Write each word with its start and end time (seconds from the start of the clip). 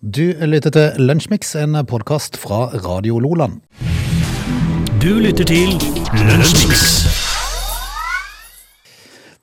Du 0.00 0.32
lytter 0.48 0.72
til 0.72 1.02
Lunsjmix, 1.04 1.50
en 1.60 1.76
podkast 1.84 2.38
fra 2.40 2.70
Radio 2.86 3.18
Loland. 3.20 3.58
Du 4.96 5.10
lytter 5.20 5.44
til 5.44 5.74
Lunsjmix. 6.16 6.86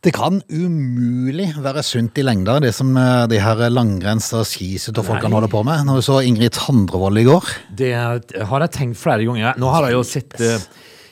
Det 0.01 0.15
kan 0.17 0.41
umulig 0.49 1.51
være 1.61 1.83
sunt 1.85 2.17
i 2.17 2.25
lengda, 2.25 2.57
det 2.65 2.73
som 2.73 2.89
eh, 2.97 3.27
de 3.29 3.37
her 3.37 3.61
langrenns- 3.69 4.31
og 4.33 4.49
skiskytterfolkene 4.49 5.37
holder 5.37 5.53
på 5.53 5.61
med. 5.61 5.85
Når 5.85 6.01
du 6.01 6.07
så 6.09 6.23
Ingrid 6.25 6.57
Tandrevold 6.57 7.21
i 7.21 7.27
går. 7.29 7.53
Det 7.77 7.93
har 7.93 8.65
jeg 8.65 8.73
tenkt 8.73 8.97
flere 8.97 9.29
ganger. 9.29 9.61
Nå 9.61 9.69
har 9.69 9.91
jeg 9.91 9.99
jo 9.99 10.03
sett 10.09 10.41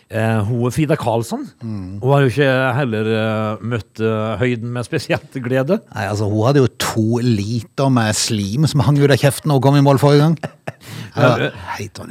eh, 0.10 0.40
hun 0.48 0.74
Frida 0.74 0.98
Karlsson. 1.00 1.46
Hun 1.62 2.12
har 2.12 2.24
jo 2.24 2.32
ikke 2.32 2.50
heller 2.78 3.10
uh, 3.12 3.64
møtt 3.66 4.02
uh, 4.04 4.36
høyden 4.42 4.74
med 4.76 4.88
spesielt 4.88 5.38
glede. 5.44 5.80
Nei, 5.96 6.06
altså 6.10 6.30
Hun 6.32 6.46
hadde 6.48 6.64
jo 6.64 6.72
to 6.82 7.22
liter 7.24 7.90
med 7.94 8.16
slim 8.18 8.68
som 8.70 8.84
hang 8.86 9.00
ut 9.02 9.12
av 9.12 9.20
kjeften 9.22 9.54
og 9.56 9.64
kom 9.66 9.78
i 9.80 9.84
mål 9.86 10.02
forrige 10.02 10.28
gang. 10.28 10.38
Ja. 11.16 11.48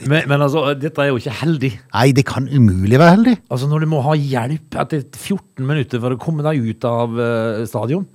Men, 0.09 0.25
men 0.30 0.43
altså, 0.43 0.62
dette 0.80 1.02
er 1.02 1.11
jo 1.11 1.19
ikke 1.21 1.35
heldig. 1.37 1.69
Nei, 1.93 2.07
det 2.16 2.25
kan 2.27 2.47
umulig 2.49 2.97
være 2.97 3.12
heldig. 3.19 3.35
Altså 3.52 3.69
Når 3.69 3.85
du 3.85 3.88
må 3.93 4.01
ha 4.02 4.15
hjelp 4.16 4.79
etter 4.80 5.02
14 5.05 5.61
minutter 5.69 6.01
for 6.01 6.16
å 6.16 6.19
komme 6.19 6.43
deg 6.47 6.65
ut 6.73 6.87
av 6.88 7.13
uh, 7.13 7.61
stadion. 7.69 8.07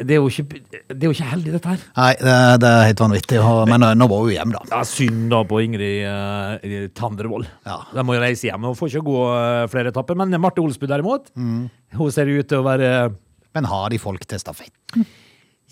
Det, 0.00 0.16
er 0.16 0.20
jo 0.20 0.28
ikke, 0.32 0.60
det 0.88 0.98
er 0.98 1.06
jo 1.06 1.14
ikke 1.14 1.30
heldig, 1.30 1.54
dette 1.56 1.72
her. 1.72 1.86
Nei, 1.98 2.10
det, 2.20 2.34
det 2.62 2.72
er 2.72 2.84
helt 2.88 3.02
vanvittig. 3.04 3.40
Men 3.70 3.86
eh, 3.86 3.94
nå 4.00 4.08
var 4.10 4.24
hun 4.24 4.34
hjemme, 4.34 4.56
da. 4.56 4.62
Ja, 4.72 4.82
Synd 4.88 5.26
da 5.32 5.42
på 5.48 5.62
Ingrid 5.64 6.04
uh, 6.08 6.90
Tandrevold. 6.96 7.48
Ja. 7.68 7.80
De 7.94 8.04
må 8.06 8.16
jo 8.16 8.22
reise 8.24 8.48
hjem 8.48 8.68
Hun 8.70 8.76
får 8.78 8.94
ikke 8.94 9.06
gå 9.08 9.24
eh, 9.36 9.64
flere 9.72 9.94
etapper. 9.94 10.18
Men 10.20 10.36
Marte 10.42 10.64
Olsbu 10.64 10.88
derimot, 10.90 11.32
hun 11.36 12.14
ser 12.14 12.30
ut 12.30 12.48
til 12.50 12.62
å 12.62 12.66
være 12.66 12.92
Men 13.56 13.68
har 13.70 13.90
de 13.92 13.98
folk 14.00 14.24
til 14.28 14.40
stafett? 14.42 14.74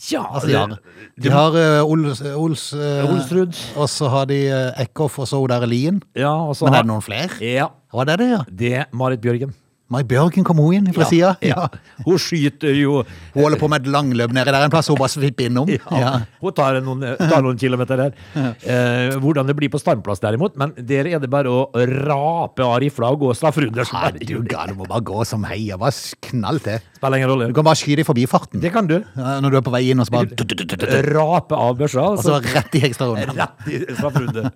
Ja, 0.06 0.22
Altså, 0.30 0.46
de 0.46 0.54
har, 0.54 0.76
de 1.18 1.30
har 1.34 1.56
uh, 1.58 1.90
Ols, 1.90 2.20
Ols, 2.22 2.68
eh, 2.72 3.02
Olsrud. 3.02 3.56
Og 3.76 3.88
så 3.90 4.10
har 4.12 4.28
de 4.30 4.36
uh, 4.46 4.70
Eckhoff 4.78 5.18
og 5.18 5.26
så 5.26 5.40
hun 5.42 5.50
der 5.50 5.66
Lien. 5.66 5.98
Ja, 6.14 6.30
Men 6.62 6.74
er 6.74 6.84
det 6.86 6.90
noen 6.92 7.02
flere? 7.02 7.34
Ja, 7.42 7.72
Hva 7.90 8.06
er 8.06 8.20
det, 8.20 8.28
ja? 8.30 8.44
det 8.46 8.70
er 8.84 8.86
Marit 8.92 9.20
Bjørgen. 9.24 9.56
Mai 9.88 10.02
Bjørgen 10.04 10.44
kom 10.44 10.58
hun 10.60 10.74
inn 10.76 10.90
fra 10.92 11.06
sida. 11.08 11.30
Ja. 11.40 11.64
Hun 12.04 12.18
skyter 12.20 12.74
jo 12.76 12.98
Hun 13.32 13.40
holder 13.40 13.60
på 13.60 13.70
med 13.72 13.86
et 13.86 13.92
langløp 13.92 14.34
nedi 14.36 14.52
der 14.52 14.66
en 14.66 14.72
plass, 14.72 14.90
hun 14.92 14.98
bare 15.00 15.12
svipper 15.14 15.48
innom. 15.48 15.70
ja, 15.72 15.78
Ja. 15.98 16.10
Hun 16.42 16.52
tar 16.56 16.80
noen, 16.84 17.04
tar 17.16 17.44
noen 17.44 17.56
kilometer 17.60 18.02
der. 18.02 18.18
Eh, 18.36 19.16
hvordan 19.22 19.48
det 19.48 19.56
blir 19.56 19.72
på 19.72 19.80
standplass 19.80 20.20
derimot, 20.20 20.58
men 20.60 20.74
der 20.76 21.08
er 21.08 21.22
det 21.22 21.30
bare 21.32 21.48
å 21.48 21.64
rape 21.72 22.66
av 22.66 22.76
rifla 22.84 23.14
og 23.14 23.24
gå 23.24 23.32
strafferunder. 23.38 23.86
er 23.86 23.92
Herregud, 24.08 24.52
du 24.52 24.74
må 24.76 24.88
bare 24.88 25.04
gå 25.08 25.24
som 25.28 25.46
heia. 25.48 25.80
Bare 25.80 25.96
knall 26.28 26.60
til. 26.64 26.84
Spiller 26.98 27.20
ingen 27.22 27.30
rolle. 27.30 27.48
Du 27.50 27.54
kan 27.56 27.66
bare 27.68 27.78
skyte 27.78 28.02
i 28.02 28.06
forbifarten 28.06 28.60
Det 28.62 28.72
kan 28.74 28.86
du. 28.90 28.98
Når 29.16 29.50
du 29.54 29.56
er 29.60 29.64
på 29.66 29.72
vei 29.74 29.84
inn, 29.92 30.02
og 30.02 30.08
så 30.08 30.18
bare 30.18 31.04
Rape 31.08 31.54
av 31.58 31.76
børsa. 31.78 32.04
Og 32.16 32.22
så 32.24 32.38
rett 32.42 32.74
i 32.78 32.82
ekstrarunden. 32.90 33.34
Rett 33.38 33.70
i 33.70 33.80
strafferunde. 33.94 34.50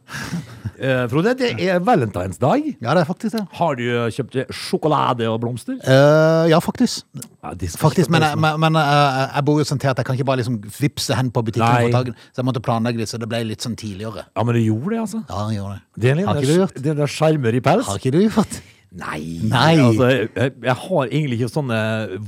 Uh, 0.82 1.04
Frode, 1.06 1.34
det 1.38 1.50
er 1.62 1.78
valentinsdag. 1.84 2.64
Ja, 2.82 2.94
det 2.96 3.02
er 3.04 3.06
faktisk 3.06 3.36
det. 3.36 3.42
Har 3.54 3.76
du 3.78 3.84
kjøpt 4.16 4.38
sjokolade 4.56 5.28
og 5.30 5.36
blomster? 5.44 5.76
Uh, 5.86 6.48
ja, 6.50 6.58
faktisk. 6.64 7.04
Ja, 7.42 7.52
Faktisk, 7.78 8.10
Men, 8.10 8.22
jeg- 8.22 8.58
men, 8.58 8.76
eh, 8.76 9.28
jeg 9.36 9.44
bor 9.44 9.58
jo 9.58 9.64
sånn 9.66 9.78
til 9.82 9.90
at 9.90 9.96
jeg 9.98 10.06
kan 10.06 10.14
ikke 10.16 10.26
bare 10.26 10.38
liksom 10.42 10.60
vippse 10.80 11.14
hen 11.14 11.30
på 11.30 11.42
butikken. 11.44 11.66
Nei. 11.68 11.90
dagen. 11.90 12.14
Så 12.32 12.42
jeg 12.42 12.46
måtte 12.46 12.62
planlegge 12.62 12.98
det, 12.98 13.08
så 13.10 13.18
det 13.18 13.28
ble 13.28 13.42
litt 13.44 13.60
sånn 13.62 13.76
tidligere. 13.76 14.24
Ja, 14.36 14.42
men 14.42 14.54
du 14.54 14.60
gjorde 14.62 14.90
det, 14.90 15.00
altså? 15.02 15.22
Ja, 15.28 15.48
jeg 15.50 15.58
gjorde 15.58 15.74
det. 15.74 15.82
Det 16.02 16.10
er 16.10 16.26
Har 16.26 16.34
ikke 16.36 16.46
du 16.46 16.58
gjort? 16.60 16.82
Det 16.82 16.96
der 16.96 17.06
skjermer 17.06 17.54
i 17.54 17.60
pels? 17.60 17.86
Har 17.86 17.98
ikke 17.98 18.12
du 18.12 18.20
gjort? 18.28 18.60
Nei. 18.92 19.38
Nei. 19.48 19.76
Altså, 19.80 20.08
jeg, 20.36 20.52
jeg 20.62 20.74
har 20.82 21.06
egentlig 21.08 21.38
ikke 21.40 21.48
sånne 21.54 21.78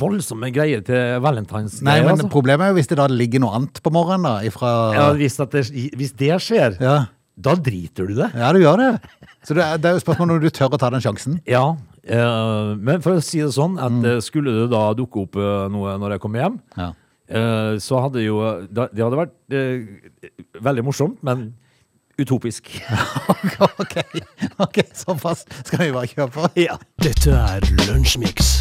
voldsomme 0.00 0.48
greier 0.54 0.80
til 0.86 1.18
valentines. 1.24 1.80
Nei, 1.84 1.98
men 2.00 2.14
altså. 2.14 2.28
problemet 2.32 2.64
er 2.64 2.72
jo 2.72 2.78
hvis 2.78 2.88
det 2.88 2.96
da 3.02 3.06
ligger 3.10 3.42
noe 3.44 3.58
annet 3.58 3.82
på 3.84 3.92
morgenen, 3.92 4.24
da. 4.24 4.34
Ifra 4.48 4.70
ja, 4.96 5.08
hvis, 5.18 5.36
at 5.44 5.52
det, 5.52 5.66
hvis 5.98 6.14
det 6.16 6.30
skjer, 6.40 6.78
Ja, 6.80 6.96
da 7.36 7.54
driter 7.58 8.06
du 8.08 8.14
det. 8.22 8.30
ja 8.38 8.52
du 8.56 8.60
gjør 8.62 8.80
det. 8.80 8.90
Så 9.44 9.52
det 9.58 9.66
det 9.82 9.90
er 9.90 9.98
jo 9.98 10.04
spørsmål 10.06 10.36
om 10.38 10.40
du 10.40 10.48
tør 10.54 10.72
å 10.72 10.80
ta 10.80 10.88
den 10.94 11.02
sjansen. 11.04 11.36
Ja, 11.50 11.64
eh, 12.06 12.70
men 12.80 13.02
for 13.04 13.18
å 13.18 13.24
si 13.24 13.42
det 13.44 13.50
sånn, 13.52 13.76
at 13.76 13.92
Mm. 13.92 14.04
eh, 14.14 14.20
skulle 14.24 14.54
det 14.62 14.70
da 14.72 14.86
dukke 14.96 15.26
opp 15.26 15.36
eh, 15.36 15.66
noe 15.68 15.98
når 16.00 16.16
jeg 16.16 16.20
kommer 16.24 16.40
hjem, 16.46 16.56
Ja. 16.78 16.92
eh, 17.28 17.74
så 17.82 18.00
hadde 18.06 18.22
jo 18.24 18.40
Det 18.72 18.88
hadde 19.04 19.20
vært 19.20 19.36
eh, 19.52 19.84
veldig 20.64 20.84
morsomt, 20.88 21.18
men 21.22 21.52
utopisk. 22.20 22.70
ok, 23.82 23.96
ok, 24.62 24.80
såpass 24.94 25.44
skal 25.64 25.86
vi 25.86 25.92
bare 25.94 26.10
kjøre 26.10 26.30
på. 26.34 26.48
ja. 26.66 26.76
Dette 27.02 27.34
er 27.34 27.66
Lunsjmix. 27.88 28.54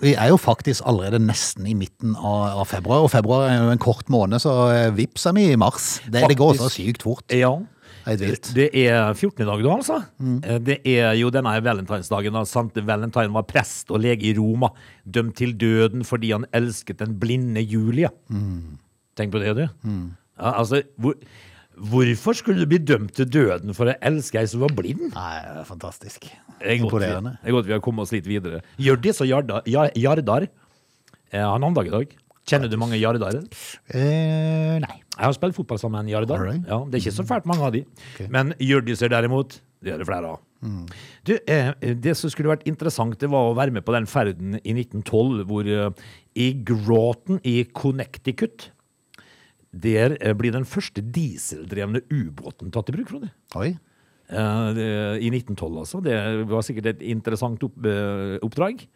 Vi 0.00 0.14
er 0.16 0.30
jo 0.32 0.38
faktisk 0.40 0.80
allerede 0.88 1.18
nesten 1.20 1.66
i 1.68 1.74
midten 1.76 2.14
av, 2.16 2.62
av 2.62 2.68
februar, 2.70 3.02
og 3.04 3.10
februar 3.12 3.50
er 3.50 3.58
jo 3.60 3.72
en 3.74 3.82
kort 3.82 4.08
måned, 4.12 4.40
så 4.40 4.54
eh, 4.72 4.86
vips 4.96 5.26
er 5.28 5.34
vi 5.36 5.50
i 5.52 5.58
mars. 5.60 5.98
Det, 6.08 6.22
det 6.30 6.38
går 6.40 6.56
så 6.56 6.70
sykt 6.72 7.04
fort. 7.04 7.26
ja. 7.34 7.52
Det 8.00 8.70
er 8.80 9.12
14. 9.12 9.44
dag 9.44 9.60
da, 9.60 9.72
altså. 9.74 9.98
Mm. 10.18 10.38
Eh, 10.40 10.56
Det 10.64 10.76
er 10.88 11.12
jo 11.20 11.28
denne 11.30 11.52
valentinsdagen 11.62 12.32
da 12.32 12.46
Sant 12.48 12.78
Valentine 12.88 13.28
var 13.34 13.44
prest 13.44 13.92
og 13.92 14.00
lege 14.00 14.30
i 14.30 14.32
Roma, 14.38 14.70
dømt 15.04 15.36
til 15.36 15.52
døden 15.60 16.02
fordi 16.08 16.32
han 16.32 16.46
elsket 16.56 17.02
den 17.02 17.18
blinde 17.20 17.60
Julie. 17.60 18.08
Mm. 18.32 18.78
Tenk 19.20 19.34
på 19.36 19.42
det, 19.44 19.52
du. 19.58 19.66
Ja, 20.40 20.54
altså, 20.62 20.80
hvor, 20.96 21.14
hvorfor 21.80 22.36
skulle 22.36 22.60
du 22.60 22.68
bli 22.70 22.78
dømt 22.84 23.14
til 23.16 23.28
døden 23.30 23.72
for 23.76 23.88
å 23.90 23.94
elske 24.04 24.40
ei 24.40 24.46
som 24.50 24.60
var 24.64 24.72
blind? 24.76 25.06
Nei, 25.14 25.36
det 25.46 25.60
er 25.62 25.68
fantastisk. 25.68 26.26
Er 26.60 26.76
Imponerende. 26.76 27.36
det 27.40 27.48
er 27.48 27.56
godt 27.56 27.68
vi 27.70 27.72
har 27.76 27.80
kommet 27.84 28.04
oss 28.04 28.12
litt 28.12 28.26
videre. 28.28 28.60
Hjørdis 28.78 29.20
og 29.24 29.30
Jardar, 29.30 29.62
Ja- 29.70 29.90
Jardar 29.96 30.44
eh, 30.48 31.40
har 31.40 31.58
navndag 31.62 31.88
i 31.88 31.94
dag. 31.94 32.16
Kjenner 32.50 32.70
du 32.72 32.76
mange 32.80 32.98
Jardarer? 32.98 33.44
Eh, 33.94 34.76
nei. 34.82 34.96
Jeg 35.20 35.24
har 35.28 35.34
spilt 35.36 35.54
fotball 35.54 35.78
sammen 35.78 36.00
med 36.00 36.08
en 36.08 36.14
Jardar. 36.18 36.40
Right. 36.42 36.64
Ja, 36.66 36.78
det 36.88 36.98
er 36.98 37.04
ikke 37.04 37.16
så 37.18 37.26
fælt 37.28 37.46
mange 37.46 37.66
av 37.66 37.72
de. 37.76 37.82
Okay. 38.14 38.26
Men 38.32 38.54
Hjørdiser 38.58 39.10
derimot, 39.12 39.58
det 39.84 39.92
er 39.94 40.00
det 40.00 40.06
flere 40.08 40.32
av. 40.34 40.40
Du, 41.24 41.34
eh, 41.48 41.70
det 41.96 42.12
som 42.18 42.28
skulle 42.32 42.50
vært 42.52 42.66
interessant, 42.68 43.16
det 43.20 43.28
var 43.32 43.48
å 43.48 43.54
være 43.56 43.72
med 43.72 43.84
på 43.86 43.94
den 43.96 44.04
ferden 44.10 44.58
i 44.60 44.74
1912 44.76 45.44
hvor 45.48 45.68
eh, 45.68 45.90
i 46.36 46.50
Groton 46.64 47.40
i 47.48 47.62
Connecticut 47.72 48.70
der 49.70 50.16
eh, 50.18 50.34
blir 50.34 50.54
den 50.54 50.66
første 50.66 51.02
dieseldrevne 51.02 52.02
ubåten 52.10 52.72
tatt 52.74 52.90
i 52.90 52.96
bruk, 52.96 53.10
Frode. 53.12 53.30
Oi. 53.58 53.72
Eh, 54.30 54.68
det, 54.76 54.86
I 55.22 55.30
1912, 55.30 55.78
altså. 55.84 56.02
Det 56.04 56.16
var 56.50 56.66
sikkert 56.66 56.92
et 56.94 57.04
interessant 57.12 57.62
eh, 57.62 58.38
oppdrag. 58.42 58.86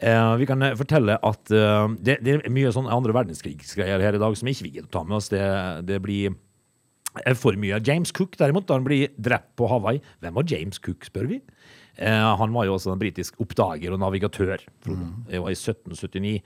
Vi 0.00 0.46
kan 0.48 0.64
fortelle 0.80 1.18
at 1.28 1.50
det, 1.52 2.14
det 2.24 2.32
er 2.32 2.46
mye 2.48 2.70
sånn 2.72 2.86
andre 2.88 3.12
verdenskrigsgreier 3.12 4.00
her 4.00 4.16
i 4.16 4.20
dag 4.22 4.32
som 4.38 4.48
ikke 4.48 4.64
vi 4.64 4.70
gidder 4.78 4.88
ta 4.88 5.02
med 5.04 5.18
oss. 5.18 5.28
Det, 5.28 5.42
det 5.84 5.98
blir 6.00 6.38
for 7.36 7.58
mye. 7.60 7.82
James 7.84 8.08
Cook 8.16 8.38
derimot, 8.40 8.72
han 8.72 8.86
blir 8.86 9.12
drept 9.20 9.50
på 9.60 9.68
Hawaii. 9.68 10.00
Hvem 10.24 10.38
var 10.38 10.48
James 10.48 10.80
Cook, 10.80 11.04
spør 11.04 11.28
vi? 11.34 11.42
Han 12.00 12.56
var 12.56 12.64
jo 12.64 12.78
også 12.78 12.94
en 12.94 13.02
britisk 13.02 13.44
oppdager 13.44 13.92
og 13.92 14.00
navigatør. 14.00 14.64
Frode. 14.80 15.10
Det 15.28 15.44
var 15.44 15.52
i 15.52 15.58
1779. 15.58 16.40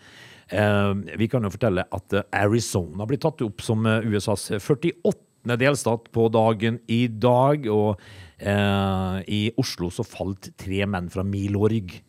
Eh, 0.48 0.92
vi 1.20 1.28
kan 1.30 1.44
jo 1.46 1.52
fortelle 1.54 1.86
at 1.94 2.16
eh, 2.16 2.26
Arizona 2.44 3.06
blir 3.08 3.20
tatt 3.22 3.44
opp 3.46 3.64
som 3.64 3.86
eh, 3.88 4.04
USAs 4.10 4.50
48. 4.58 5.56
delstat 5.60 6.10
på 6.12 6.28
dagen 6.32 6.80
i 6.88 7.06
dag. 7.08 7.68
Og 7.72 8.00
eh, 8.38 9.18
i 9.28 9.42
Oslo 9.60 9.90
så 9.92 10.06
falt 10.06 10.52
tre 10.60 10.84
menn 10.86 11.10
fra 11.12 11.24
Milorg 11.26 12.00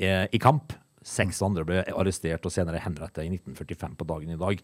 i 0.00 0.38
kamp. 0.40 0.72
Seks 1.04 1.42
andre 1.44 1.64
ble 1.66 1.80
arrestert 1.98 2.44
og 2.46 2.52
senere 2.54 2.80
henrettet 2.80 3.24
i 3.24 3.32
1945 3.34 3.96
på 4.00 4.06
dagen 4.08 4.32
i 4.32 4.38
dag. 4.40 4.62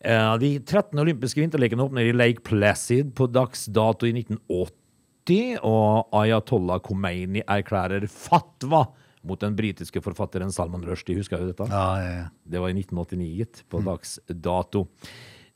Eh, 0.00 0.34
De 0.38 0.50
13 0.60 0.98
olympiske 1.02 1.42
vinterlekene 1.42 1.86
åpner 1.86 2.08
i 2.08 2.14
Lake 2.16 2.44
Placid 2.46 3.14
på 3.16 3.28
dags 3.32 3.66
dato 3.66 4.06
i 4.06 4.14
1980, 4.14 5.58
og 5.66 6.14
Ayatollah 6.14 6.78
Khomeini 6.84 7.42
erklærer 7.42 8.06
fatwa 8.10 8.84
mot 9.26 9.40
den 9.42 9.56
britiske 9.58 10.02
forfatteren 10.04 10.52
Salman 10.54 10.84
Rushdie. 10.86 11.18
Husker 11.18 11.42
du 11.42 11.50
dette? 11.50 11.66
Ja, 11.72 11.86
ja, 12.02 12.12
ja. 12.22 12.26
Det 12.46 12.62
var 12.62 12.72
i 12.72 12.76
1989, 12.78 13.30
gitt, 13.40 13.64
på 13.72 13.82
dags 13.86 14.18
dato. 14.28 14.86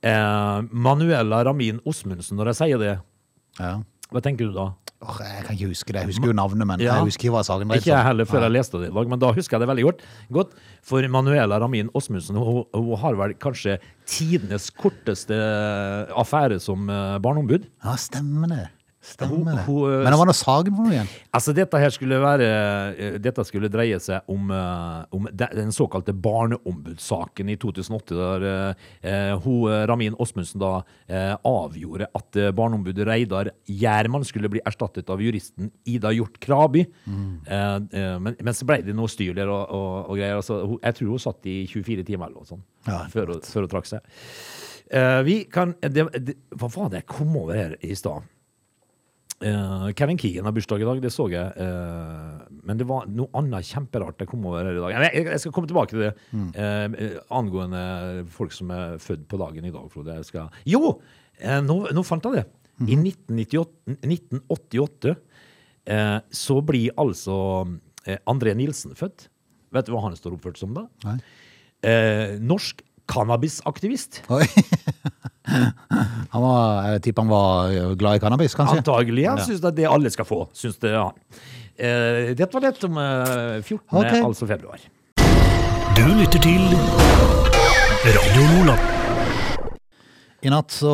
Eh, 0.03 0.61
Manuela 0.73 1.43
Ramin 1.45 1.81
Osmundsen, 1.89 2.39
når 2.41 2.53
jeg 2.55 2.61
sier 2.63 2.81
det, 2.83 2.95
ja. 3.61 3.75
hva 4.11 4.23
tenker 4.25 4.49
du 4.49 4.57
da? 4.57 4.71
Åh, 5.01 5.17
jeg 5.25 5.45
kan 5.47 5.57
ikke 5.57 5.69
huske 5.71 5.93
det. 5.97 6.01
Jeg 6.03 6.11
husker 6.11 6.29
jo 6.29 6.35
navnet, 6.37 6.67
men 6.69 6.81
Ja. 6.85 6.99
jeg 6.99 7.09
husker 7.09 7.31
hva 7.33 7.41
saken 7.41 7.71
dreide 7.71 7.81
Ikke 7.81 7.95
jeg 7.95 8.05
heller 8.05 8.27
før 8.29 8.43
jeg 8.45 8.53
leste 8.53 8.81
det 8.83 8.91
i 8.91 8.95
dag, 8.99 9.09
men 9.09 9.19
da 9.23 9.31
husker 9.33 9.57
jeg 9.57 9.63
det 9.63 9.69
veldig 9.71 9.85
godt. 9.87 10.03
godt 10.37 10.51
for 10.85 11.09
Manuela 11.09 11.57
Ramin 11.63 11.89
Osmundsen 11.97 12.37
hun, 12.37 12.65
hun 12.75 12.99
har 13.01 13.17
vel 13.17 13.33
kanskje 13.41 13.79
tidenes 14.05 14.69
korteste 14.77 15.39
affære 16.13 16.61
som 16.61 16.85
eh, 16.93 17.17
barneombud. 17.25 17.65
Ja, 17.85 17.97
stemmer 17.97 18.53
det. 18.53 18.67
Stemmer 19.01 19.55
det. 19.57 19.63
Hun- 19.65 19.81
hun- 19.81 20.03
Men 20.05 20.13
hva 20.13 20.19
var 20.21 20.27
det 20.29 20.35
saken 20.37 20.75
for 20.77 20.85
noe 20.85 20.93
igjen? 20.93 21.09
Altså, 21.33 21.55
dette 21.57 21.79
her 21.81 21.89
skulle 21.95 22.19
være 22.21 22.49
eh, 23.01 23.19
Dette 23.19 23.45
skulle 23.49 23.71
dreie 23.73 23.97
seg 23.99 24.21
om, 24.29 24.51
eh, 24.53 25.05
om 25.17 25.27
den 25.33 25.73
såkalte 25.73 26.13
barneombudssaken 26.13 27.49
i 27.49 27.57
2008, 27.57 28.15
der 28.15 28.45
uh, 29.05 29.39
hun, 29.41 29.71
Ramin 29.89 30.15
Åsmundsen 30.21 30.61
da 30.61 30.73
uh, 30.85 31.37
avgjorde 31.49 32.09
at 32.15 32.39
barneombudet 32.55 33.07
Reidar 33.09 33.51
Gjerman 33.67 34.25
skulle 34.29 34.51
bli 34.53 34.61
erstattet 34.69 35.09
av 35.11 35.21
juristen 35.25 35.71
Ida 35.89 36.13
Hjort 36.13 36.39
Kraby. 36.41 36.87
Eh, 37.49 37.71
Uh, 37.91 38.19
men, 38.21 38.37
men 38.43 38.55
så 38.55 38.65
ble 38.69 38.81
det 38.85 38.93
noe 38.95 39.09
styr 39.11 39.33
der 39.35 39.49
og, 39.51 39.71
og, 39.75 40.11
og 40.11 40.17
greier. 40.19 40.37
Altså, 40.39 40.61
hun, 40.67 40.79
jeg 40.83 40.95
tror 40.99 41.09
hun 41.15 41.19
satt 41.23 41.47
i 41.51 41.55
24 41.71 42.05
timer 42.07 42.29
eller 42.29 42.43
noe 42.43 42.49
sånt 42.49 42.63
Ja, 42.87 43.01
før, 43.13 43.33
hun- 43.35 43.43
før 43.47 43.65
hun 43.67 43.71
trakk 43.73 43.89
seg. 43.89 44.01
Eh, 44.91 45.23
vi 45.27 45.37
kan 45.51 45.75
det, 45.81 46.05
det, 46.27 46.35
Hva 46.59 46.69
var 46.75 46.91
det 46.93 47.01
jeg 47.03 47.07
kom 47.11 47.35
over 47.41 47.55
her 47.57 47.75
i 47.83 47.95
stad? 47.99 48.23
Eh, 49.41 49.91
Kevin 49.97 50.19
Keegan 50.21 50.45
har 50.45 50.53
bursdag 50.53 50.83
i 50.83 50.85
dag, 50.85 50.99
det 51.01 51.13
så 51.15 51.25
jeg. 51.33 51.49
Uh, 51.57 52.45
men 52.69 52.77
det 52.77 52.85
var 52.89 53.07
noe 53.09 53.31
annet 53.41 53.65
kjemperart 53.65 54.21
jeg 54.21 54.29
kom 54.29 54.45
over 54.45 54.67
her 54.69 54.77
i 54.77 54.83
dag. 54.83 54.97
Jeg, 55.09 55.25
jeg 55.31 55.41
skal 55.41 55.55
komme 55.57 55.71
tilbake 55.71 55.95
til 55.95 56.05
det 56.05 56.11
mm. 56.37 56.51
uh, 56.59 57.17
angående 57.39 57.85
folk 58.35 58.53
som 58.53 58.73
er 58.77 58.99
født 59.01 59.25
på 59.31 59.41
dagen 59.41 59.65
i 59.65 59.73
dag, 59.73 59.87
Frode. 59.93 60.19
Jeg 60.21 60.29
skal 60.29 60.65
Jo! 60.69 60.99
nå, 61.41 61.75
nå 61.97 62.03
fant 62.05 62.27
jeg 62.29 62.37
det. 62.37 62.43
I 62.85 62.99
1998, 62.99 63.95
1988 64.05 65.13
eh, 65.89 66.19
så 66.37 66.57
blir 66.65 66.93
altså 67.01 67.37
André 68.29 68.53
Nilsen 68.59 68.93
født. 68.97 69.31
Vet 69.73 69.89
du 69.89 69.95
hva 69.95 70.03
han 70.05 70.19
står 70.19 70.37
oppført 70.37 70.61
som 70.61 70.77
da? 70.77 70.85
Norsk 72.45 72.85
cannabisaktivist. 73.09 74.21
Han 75.49 76.43
var, 76.45 76.93
jeg 76.93 77.03
tipper 77.09 77.25
han 77.25 77.33
var 77.33 77.73
eh, 77.75 77.95
glad 77.99 78.19
i 78.19 78.23
cannabis, 78.23 78.55
kanskje? 78.59 78.83
Antagelig. 78.83 79.25
Han 79.29 79.41
syns 79.43 79.63
det 79.65 79.73
er 79.73 79.79
det 79.81 79.89
alle 79.91 80.13
skal 80.13 80.29
få. 80.29 80.45
Syns 80.57 80.79
det 80.83 80.93
han. 80.95 81.17
Eh, 81.81 82.31
dette 82.37 82.53
var 82.53 82.67
dette 82.67 82.87
om 82.91 82.99
eh, 83.01 83.61
14. 83.65 83.81
okay. 83.89 84.21
altså 84.21 84.47
februar. 84.51 84.83
Du 85.97 86.07
lytter 86.17 86.41
til 86.45 86.65
Radio 88.07 88.47
Nordland. 88.55 88.87
I 90.41 90.49
natt 90.49 90.73
så 90.73 90.93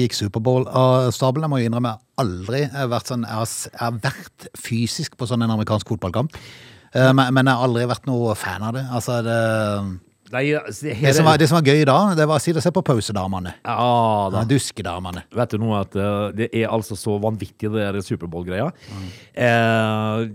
gikk 0.00 0.14
Superbowl 0.16 0.64
av 0.72 1.10
stabelen. 1.12 1.44
Jeg 1.44 1.52
må 1.52 1.58
jo 1.60 1.68
innrømme 1.68 1.90
jeg 1.92 2.00
har 2.00 2.24
aldri 2.24 2.60
vært 2.94 3.10
sånn 3.10 3.26
Jeg 3.28 3.80
har, 3.82 3.98
vært 4.06 4.46
fysisk 4.56 5.18
på 5.20 5.28
sånn 5.28 5.44
en 5.44 5.52
amerikansk 5.52 5.90
fotballkamp. 5.92 6.36
Eh, 6.94 7.12
Men, 7.12 7.34
men 7.36 7.44
jeg 7.44 7.52
har 7.52 7.66
aldri 7.66 7.84
vært 7.90 8.08
noe 8.08 8.36
fan 8.38 8.64
av 8.64 8.76
det. 8.78 8.86
Altså, 8.88 9.20
det, 9.26 9.36
Nei, 10.34 10.44
altså, 10.58 10.88
det, 10.90 11.12
som 11.14 11.26
var, 11.28 11.38
det 11.38 11.46
som 11.50 11.56
var 11.60 11.68
gøy 11.70 11.84
da, 11.86 11.96
det 12.18 12.24
var 12.26 12.40
å 12.40 12.42
sitte 12.42 12.58
og 12.58 12.64
se 12.64 12.72
på 12.74 12.82
pausedamene. 12.88 13.52
Ja 13.62 14.30
da. 14.34 14.42
Duskedamene. 14.50 15.22
Vet 15.38 15.54
du 15.54 15.60
noe 15.62 15.84
at 15.84 15.94
eh, 15.94 16.16
det 16.40 16.48
er 16.50 16.72
altså 16.74 16.96
så 16.98 17.14
vanvittig, 17.22 17.70
det 17.70 17.84
der 17.86 18.00
Superbowl-greia. 18.02 18.72
Eh, 19.36 20.26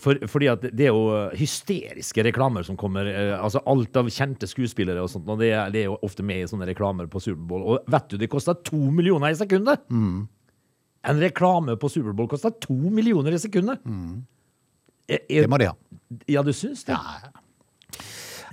for, 0.00 0.16
fordi 0.32 0.48
at 0.48 0.62
det 0.72 0.86
er 0.88 0.94
jo 0.94 1.02
hysteriske 1.36 2.24
reklamer 2.24 2.64
som 2.64 2.78
kommer. 2.80 3.08
Eh, 3.10 3.34
altså 3.36 3.60
Alt 3.68 3.98
av 4.00 4.08
kjente 4.12 4.48
skuespillere 4.48 5.02
og 5.04 5.10
sånt, 5.12 5.28
og 5.28 5.42
det 5.42 5.50
det 5.74 5.82
er 5.84 5.90
jo 5.90 5.98
ofte 6.08 6.24
med 6.24 6.40
i 6.44 6.48
sånne 6.48 6.70
reklamer 6.72 7.10
på 7.12 7.20
Superbowl. 7.20 7.66
Og 7.74 7.92
vet 7.92 8.08
du, 8.14 8.16
det 8.22 8.30
koster 8.32 8.56
to 8.64 8.80
millioner 8.90 9.34
i 9.34 9.38
sekundet! 9.38 9.84
En 9.92 11.18
reklame 11.18 11.74
på 11.82 11.88
Superbowl 11.90 12.28
koster 12.30 12.54
to 12.62 12.76
millioner 12.94 13.34
i 13.36 13.42
sekundet! 13.42 13.84
Eh, 15.10 15.20
Det 15.28 15.48
må 15.50 15.58
de 15.60 15.68
ha. 15.68 15.76
Ja, 16.30 16.42
du 16.46 16.52
syns 16.56 16.84
det? 16.88 16.96
Ja, 16.96 17.18
Ja, 17.26 17.38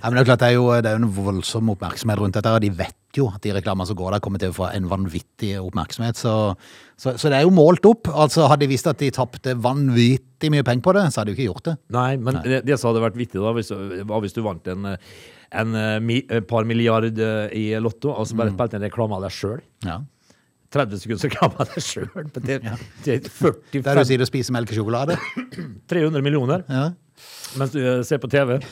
men 0.08 0.16
det 0.16 0.22
er 0.22 0.28
klart 0.30 0.40
det 0.42 0.48
er 0.48 0.56
jo 0.56 0.66
det 0.82 0.90
er 0.90 0.98
en 1.00 1.10
voldsom 1.12 1.68
oppmerksomhet 1.74 2.18
rundt 2.22 2.36
dette. 2.38 2.52
og 2.56 2.60
De 2.64 2.70
vet 2.78 2.96
jo 3.18 3.26
at 3.28 3.42
de 3.42 3.52
reklamene 3.56 3.86
som 3.88 3.96
går 3.98 4.12
der, 4.16 4.20
kommer 4.24 4.38
til 4.40 4.52
å 4.52 4.56
få 4.56 4.68
en 4.72 4.86
vanvittig 4.88 5.52
oppmerksomhet. 5.60 6.16
Så, 6.20 6.32
så, 6.96 7.16
så 7.18 7.28
det 7.32 7.40
er 7.40 7.42
jo 7.44 7.50
målt 7.54 7.84
opp. 7.90 8.08
Altså 8.08 8.46
Hadde 8.48 8.64
de 8.64 8.70
visst 8.72 8.86
at 8.86 8.98
de 9.02 9.10
tapte 9.12 9.56
vanvittig 9.58 10.50
mye 10.54 10.64
penger 10.64 10.84
på 10.86 10.94
det, 10.96 11.02
så 11.12 11.20
hadde 11.20 11.32
de 11.32 11.34
jo 11.34 11.38
ikke 11.40 11.48
gjort 11.50 11.68
det. 11.72 11.74
Nei, 11.96 12.10
men 12.16 12.38
Det, 12.46 12.62
det 12.70 12.78
som 12.80 12.92
hadde 12.92 13.02
vært 13.08 13.18
vittig, 13.20 13.42
da, 13.42 13.52
hvis, 13.58 13.72
var 14.08 14.22
hvis 14.24 14.36
du 14.36 14.40
vant 14.46 14.70
en, 14.72 14.86
en, 14.94 15.74
en 15.74 16.14
eh, 16.14 16.40
par 16.48 16.64
milliard 16.70 17.10
eh, 17.10 17.50
i 17.58 17.66
Lotto, 17.82 18.14
og 18.14 18.24
så 18.30 18.38
Mm. 18.38 18.40
bare 18.44 18.54
spilte 18.56 18.78
en 18.80 18.86
reklame 18.88 19.18
av 19.18 19.26
deg 19.26 19.34
sjøl. 19.36 19.60
Ja. 19.84 19.98
30 20.70 21.00
sekunder 21.02 21.26
reklame 21.26 21.56
av 21.64 21.72
deg 21.74 21.82
sjøl. 21.82 22.10
Det, 22.38 22.60
det 23.02 23.14
er 23.16 23.24
40 23.26 23.82
Der 23.82 23.98
du 23.98 24.04
sier 24.06 24.20
du 24.22 24.26
spiser 24.28 24.54
melkesjokolade. 24.54 25.16
300 25.90 26.22
millioner 26.22 26.62
Ja. 26.70 26.84
Mens 27.58 27.72
du 27.74 27.80
eh, 27.82 28.02
ser 28.06 28.20
på 28.22 28.30
TV. 28.32 28.58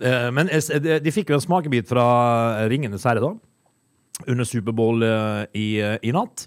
Eh, 0.00 0.30
Men 0.32 0.48
eh, 0.48 1.00
de, 1.04 1.12
fikk 1.12 1.28
jo 1.28 1.36
en 1.36 1.42
smakebit 1.44 1.88
fra 1.90 2.04
Ringenes 2.72 3.04
herre, 3.04 3.20
da. 3.20 3.34
Under 4.32 4.46
Superbowl 4.48 5.02
eh, 5.04 5.42
i, 5.60 5.66
eh, 5.84 5.98
i 6.08 6.12
natt. 6.16 6.46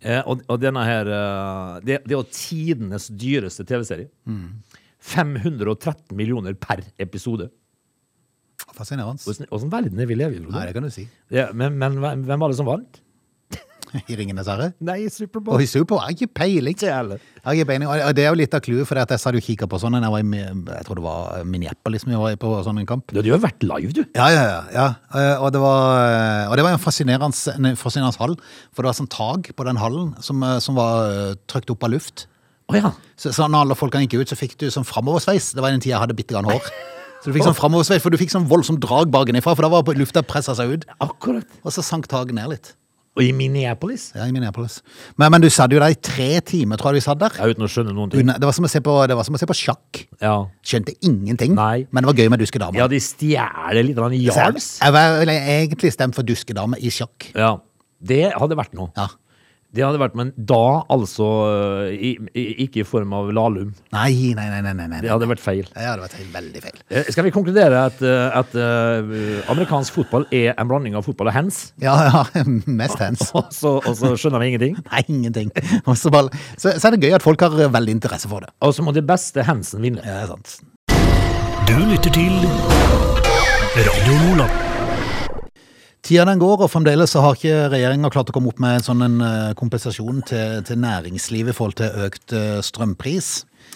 Eh, 0.00 0.22
Og, 0.28 0.40
og 0.48 0.60
denne 0.62 0.80
her 0.84 1.08
eh, 1.08 1.74
Det, 1.84 1.98
det 2.06 2.14
er 2.14 2.18
jo 2.18 2.24
tidenes 2.32 3.10
dyreste 3.12 3.66
TV-serie. 3.68 4.08
Mm. 4.24 4.62
513 5.04 6.16
millioner 6.16 6.56
per 6.56 6.80
episode. 7.04 7.50
Fascinerende. 8.74 9.20
Åssen 9.28 9.46
åssen 9.52 9.70
verden 9.72 10.00
er 10.00 10.08
vi 10.08 10.16
lever 10.16 10.40
i? 10.40 10.46
Nei, 10.48 10.64
det 10.70 10.72
kan 10.78 10.86
du 10.88 10.92
si. 10.94 11.04
Ja, 11.34 11.50
men, 11.52 11.76
men 11.78 12.00
hvem 12.00 12.40
var 12.40 12.48
det 12.52 12.56
som 12.58 12.68
vant? 12.68 13.02
I 14.10 14.16
Ringenes 14.18 14.48
herre. 14.50 14.72
Nei, 14.84 14.96
i 15.04 15.10
Superbowl. 15.12 15.54
Og 15.56 15.62
i 15.62 15.68
Superbowl? 15.70 16.00
jeg 16.02 16.06
har 16.08 16.16
ikke 16.18 16.34
peiling. 16.40 16.76
Jeg. 16.82 17.18
Jeg. 17.44 17.86
Og 17.86 18.14
det 18.18 18.24
er 18.24 18.28
jo 18.32 18.38
litt 18.40 18.56
av 18.56 18.62
clouet, 18.64 18.88
for 18.88 18.98
jeg 19.00 19.20
satt 19.22 19.38
og 19.38 19.44
kikka 19.46 19.68
på 19.70 19.78
sånn. 19.82 19.96
Jeg, 20.00 20.10
i, 20.20 20.26
Mi- 20.26 20.42
jeg 20.42 20.86
tror 20.88 20.98
det 21.00 21.04
var 21.06 21.44
Minneapolis 21.48 22.06
vi 22.08 22.18
var 22.18 22.36
på 22.40 22.52
sånn 22.66 22.82
en 22.82 22.88
kamp. 22.90 23.06
Du 23.14 23.20
hadde 23.20 23.30
jo 23.32 23.38
vært 23.42 23.62
live, 23.66 23.92
du. 23.94 24.02
Ja, 24.18 24.28
ja, 24.34 24.44
ja. 24.50 24.60
ja. 24.74 24.86
Eh, 25.14 25.34
Og, 25.44 25.50
det 25.54 25.62
var, 25.62 26.48
og 26.50 26.56
det 26.58 26.66
var 26.66 26.76
en 26.76 26.82
fascinerende, 26.82 27.56
en 27.56 27.78
fascinerende 27.80 28.18
hall. 28.20 28.36
For 28.74 28.82
det 28.82 28.90
var 28.92 28.98
sånn 29.00 29.10
tak 29.14 29.52
på 29.54 29.68
den 29.68 29.78
hallen 29.80 30.14
som, 30.24 30.42
eh, 30.42 30.58
som 30.64 30.78
var 30.78 31.10
eh, 31.12 31.36
trykt 31.50 31.70
opp 31.74 31.86
av 31.86 31.94
luft. 31.94 32.26
Oh, 32.72 32.76
ja. 32.78 32.94
Så, 33.20 33.30
så 33.36 33.46
når 33.46 33.66
alle 33.66 33.76
folkene 33.78 34.06
gikk 34.08 34.22
ut, 34.24 34.30
så 34.32 34.38
fikk 34.40 34.56
du 34.62 34.70
sånn 34.72 34.86
framoversveis. 34.88 35.52
Det 35.54 35.60
var 35.62 35.74
den 35.74 35.82
tida 35.84 35.98
jeg 35.98 36.04
hadde 36.06 36.16
bitte 36.16 36.32
grann 36.34 36.48
hår. 36.48 36.70
Så 37.24 37.30
du 37.32 37.36
fikk 37.38 37.46
sånn 37.46 37.56
framoversveis, 37.56 38.02
for 38.04 38.12
du 38.12 38.18
fikk 38.20 38.32
sånn 38.32 38.44
voldsomt 38.50 38.82
drag 38.84 39.08
ifra 39.32 39.54
for 39.54 39.64
da 39.64 39.70
var 39.72 39.96
lufta 39.96 40.20
pressa 40.24 40.52
seg 40.56 40.74
ut. 40.74 40.82
Akkurat. 41.00 41.46
Og 41.64 41.72
så 41.72 41.80
sank 41.84 42.08
taket 42.10 42.36
ned 42.36 42.50
litt. 42.52 42.74
Og 43.14 43.22
i 43.22 43.30
Minneapolis? 43.36 44.08
Ja, 44.16 44.24
i 44.26 44.32
Minneapolis. 44.34 44.80
Men, 45.20 45.30
men 45.30 45.44
du 45.44 45.46
satt 45.52 45.70
jo 45.70 45.78
der 45.78 45.94
i 45.94 45.98
tre 46.02 46.40
timer, 46.42 46.80
tror 46.80 46.90
jeg 46.90 46.98
vi 46.98 47.04
satt 47.04 47.20
der. 47.20 47.36
Ja, 47.38 47.46
uten 47.46 47.62
å 47.62 47.68
skjønne 47.70 47.92
noen 47.94 48.10
ting. 48.10 48.26
Det 48.26 48.42
var 48.42 48.56
som 48.56 48.66
å 48.66 48.70
se 48.72 48.80
på, 48.82 48.94
det 49.06 49.14
var 49.14 49.26
som 49.28 49.36
å 49.38 49.40
se 49.40 49.46
på 49.46 49.54
sjakk. 49.54 50.00
Ja. 50.18 50.32
Skjønte 50.66 50.96
ingenting, 51.06 51.54
Nei. 51.54 51.84
men 51.94 52.02
det 52.02 52.10
var 52.10 52.18
gøy 52.18 52.32
med 52.34 52.42
duskedame. 52.42 52.74
ja, 52.80 52.88
de 52.90 52.98
stjeler 52.98 53.86
litt 53.86 53.94
grann 54.00 54.16
yards. 54.18 54.72
Jeg 54.82 54.96
var 54.98 55.20
vel 55.20 55.30
egentlig 55.36 55.92
stemt 55.94 56.18
for 56.18 56.26
duskedame 56.26 56.80
i 56.82 56.90
sjakk. 56.94 57.30
Ja. 57.38 57.52
Det 58.04 58.24
hadde 58.34 58.58
vært 58.58 58.74
noe. 58.76 58.90
Ja. 58.98 59.06
Det 59.74 59.82
hadde 59.84 60.00
vært, 60.00 60.14
Men 60.18 60.30
da 60.36 60.84
altså 60.92 61.26
i, 61.90 62.14
i, 62.34 62.44
Ikke 62.64 62.82
i 62.82 62.86
form 62.86 63.12
av 63.16 63.30
Lahlum. 63.34 63.72
Nei, 63.94 64.32
nei, 64.36 64.46
nei. 64.52 64.60
nei, 64.62 64.74
nei, 64.78 64.86
nei. 64.92 65.00
Det 65.02 65.10
hadde 65.12 65.28
vært 65.30 65.42
feil. 65.42 65.64
Det 65.72 65.86
hadde 65.86 66.04
vært 66.04 66.34
veldig 66.34 66.62
feil. 66.64 66.78
Eh, 66.90 67.10
Skal 67.14 67.26
vi 67.26 67.32
konkludere 67.34 67.84
at, 67.90 68.02
eh, 68.04 68.38
at 68.38 68.54
uh, 68.54 69.50
amerikansk 69.52 69.96
fotball 69.98 70.28
er 70.34 70.52
en 70.54 70.70
blanding 70.70 70.98
av 70.98 71.06
fotball 71.06 71.32
og 71.32 71.36
hands? 71.36 71.60
Ja, 71.82 71.96
ja, 72.06 72.44
mest 72.82 73.02
hands. 73.02 73.30
Og 73.34 73.50
så, 73.54 73.76
og 73.82 73.96
så 73.98 74.12
skjønner 74.18 74.42
vi 74.42 74.52
ingenting? 74.52 74.76
Nei, 74.86 75.02
ingenting. 75.10 75.50
Også 75.90 76.12
bare, 76.14 76.30
så, 76.56 76.76
så 76.78 76.88
er 76.88 76.94
det 76.94 77.08
gøy 77.08 77.16
at 77.18 77.24
folk 77.24 77.42
har 77.42 77.54
veldig 77.74 77.96
interesse 77.98 78.30
for 78.30 78.46
det. 78.46 78.52
Og 78.64 78.74
så 78.76 78.84
må 78.86 78.94
det 78.94 79.04
beste 79.08 79.44
handsen 79.46 79.82
vinne. 79.84 80.04
Ja, 80.06 80.22
det 80.22 80.28
er 80.28 80.36
sant. 80.36 80.60
Du 81.64 81.74
lytter 81.90 82.14
til 82.14 82.38
Radio 83.74 84.20
Nordland. 84.22 84.63
Tida 86.04 86.26
den 86.28 86.40
går, 86.40 86.60
og 86.60 86.68
fremdeles 86.68 87.14
har 87.16 87.32
ikke 87.32 87.68
regjeringa 87.72 88.10
klart 88.12 88.28
å 88.28 88.34
komme 88.36 88.50
opp 88.52 88.58
med 88.60 88.76
en 88.76 88.84
sånn 88.84 89.04
en 89.06 89.14
eh, 89.24 89.52
kompensasjon 89.56 90.20
til, 90.28 90.58
til 90.68 90.80
næringslivet 90.82 91.54
i 91.54 91.56
forhold 91.56 91.78
til 91.78 92.02
økt 92.04 92.34
eh, 92.36 92.58
strømpris. 92.60 93.30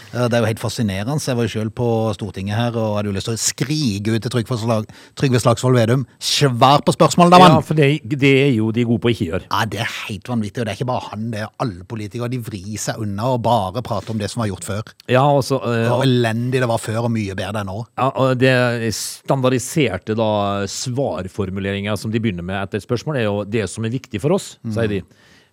Det 0.08 0.32
er 0.32 0.40
jo 0.40 0.48
helt 0.48 0.60
fascinerende. 0.62 1.18
Jeg 1.20 1.36
var 1.36 1.44
jo 1.44 1.52
sjøl 1.52 1.70
på 1.76 1.86
Stortinget 2.16 2.56
her 2.56 2.76
og 2.80 2.94
hadde 2.96 3.10
jo 3.10 3.16
lyst 3.16 3.28
til 3.28 3.36
å 3.36 3.40
skrike 3.42 4.14
ut 4.14 4.24
til 4.24 4.32
Trygve 4.32 5.40
Slagsvold 5.42 5.76
Vedum. 5.76 6.06
Svar 6.22 6.80
på 6.86 6.94
spørsmålet, 6.96 7.34
da, 7.34 7.40
Ja, 7.48 7.58
for 7.60 7.76
det, 7.76 7.88
det 8.08 8.30
er 8.46 8.52
jo 8.56 8.70
de 8.72 8.86
gode 8.88 9.02
på 9.04 9.10
å 9.10 9.12
ikke 9.12 9.28
gjøre. 9.28 9.44
Ja, 9.50 9.66
det 9.68 9.82
er 9.84 9.92
helt 10.08 10.30
vanvittig, 10.32 10.62
og 10.62 10.68
det 10.68 10.72
er 10.72 10.78
ikke 10.80 10.88
bare 10.88 11.10
han, 11.10 11.28
det 11.34 11.42
er 11.44 11.52
alle 11.60 11.84
politikere. 11.88 12.30
De 12.32 12.40
vrir 12.40 12.80
seg 12.80 13.02
unna 13.04 13.34
og 13.34 13.42
bare 13.44 13.84
prater 13.84 14.14
om 14.14 14.22
det 14.22 14.30
som 14.32 14.40
var 14.44 14.48
gjort 14.52 14.68
før. 14.68 14.94
Ja, 15.12 15.26
også, 15.28 15.60
eh, 15.68 15.92
Og 15.92 16.06
elendig 16.06 16.62
det 16.64 16.70
var 16.72 16.80
før, 16.80 17.02
og 17.04 17.12
mye 17.12 17.36
bedre 17.36 17.60
enn 17.60 17.68
nå. 17.68 17.84
Ja, 18.00 18.08
og 18.16 18.38
det 18.40 18.54
standardiserte 18.96 20.16
da 20.18 20.30
svarformuleringa 20.72 21.96
som 22.00 22.10
de 22.14 22.20
begynner 22.22 22.46
med 22.46 22.56
etter 22.62 22.80
et 22.80 22.86
spørsmål, 22.88 23.20
er 23.20 23.28
jo 23.28 23.44
det 23.44 23.68
som 23.70 23.84
er 23.84 23.92
viktig 23.92 24.20
for 24.24 24.36
oss, 24.38 24.54
sier 24.72 24.88
de. 24.88 25.02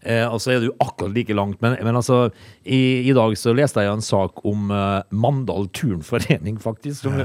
Eh, 0.05 0.24
altså 0.24 0.53
er 0.53 0.65
jo 0.67 0.75
akkurat 0.83 1.13
like 1.15 1.33
langt. 1.35 1.62
Men, 1.63 1.77
men 1.83 1.97
altså, 1.97 2.29
i, 2.63 3.09
i 3.09 3.13
dag 3.15 3.35
så 3.39 3.55
leste 3.57 3.83
jeg 3.83 3.93
en 3.93 4.05
sak 4.05 4.43
om 4.45 4.71
eh, 4.74 5.01
Mandal 5.15 5.69
turnforening, 5.74 6.59
faktisk. 6.62 7.07
Som, 7.07 7.17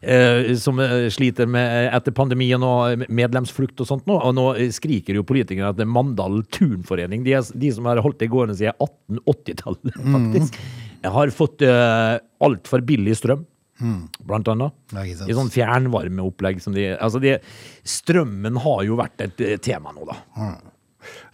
eh, 0.00 0.54
som 0.60 0.80
eh, 0.80 1.08
sliter 1.12 1.50
med 1.50 1.90
etter 1.96 2.14
pandemien 2.16 2.62
og 2.64 3.04
medlemsflukt 3.08 3.84
og 3.84 3.90
sånt 3.90 4.08
nå. 4.08 4.16
Og 4.16 4.36
nå 4.36 4.46
skriker 4.74 5.18
jo 5.18 5.26
politikerne 5.28 5.74
at 5.74 5.80
det 5.80 5.84
er 5.84 5.92
Mandal 5.92 6.40
turnforening, 6.56 7.26
de, 7.26 7.36
er, 7.36 7.52
de 7.52 7.74
som 7.76 7.88
har 7.90 8.00
holdt 8.04 8.22
det 8.24 8.30
gående 8.32 8.56
siden 8.56 8.78
1880-tallet, 8.80 10.00
faktisk, 10.16 10.62
har 11.16 11.36
fått 11.36 11.66
eh, 11.66 12.16
altfor 12.44 12.86
billig 12.86 13.18
strøm. 13.20 13.44
Blant 14.24 14.48
annet. 14.48 14.72
Ja. 14.96 15.02
I 15.04 15.34
sånn 15.36 15.50
fjernvarmeopplegg 15.52 16.62
som 16.64 16.72
de 16.72 16.86
Altså, 16.94 17.20
de, 17.20 17.34
strømmen 17.84 18.56
har 18.64 18.80
jo 18.88 18.96
vært 18.96 19.20
et 19.26 19.42
eh, 19.44 19.58
tema 19.60 19.92
nå, 19.92 20.06
da. 20.08 20.16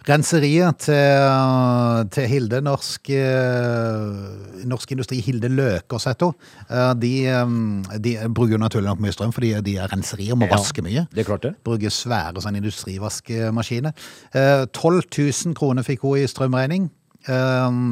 Renseriet 0.03 0.81
til, 0.83 2.07
til 2.11 2.25
Hilde, 2.27 2.59
norsk, 2.65 3.07
eh, 3.15 4.65
norsk 4.67 4.91
industri, 4.91 5.21
Hilde 5.23 5.47
Løkersæter, 5.47 6.33
eh, 6.69 6.89
de, 6.99 7.11
eh, 7.31 7.99
de 8.03 8.15
bruker 8.35 8.59
naturlig 8.59 8.89
nok 8.89 8.99
mye 9.05 9.13
strøm, 9.15 9.31
fordi 9.31 9.53
de 9.63 9.77
er 9.79 9.87
renserier 9.93 10.33
og 10.35 10.39
må 10.41 10.49
Ja. 10.49 10.57
vaske 10.57 10.83
mye. 10.83 11.07
Det 11.13 11.19
er 11.23 11.29
klart 11.29 11.41
det. 11.47 11.53
Bruker 11.63 11.87
svære 11.89 12.41
sånn 12.43 12.57
industrivaskemaskiner. 12.59 13.93
Eh, 14.35 14.65
12 14.73 15.03
000 15.11 15.55
kroner 15.55 15.83
fikk 15.83 16.01
hun 16.01 16.17
i 16.17 16.27
strømregning. 16.27 16.89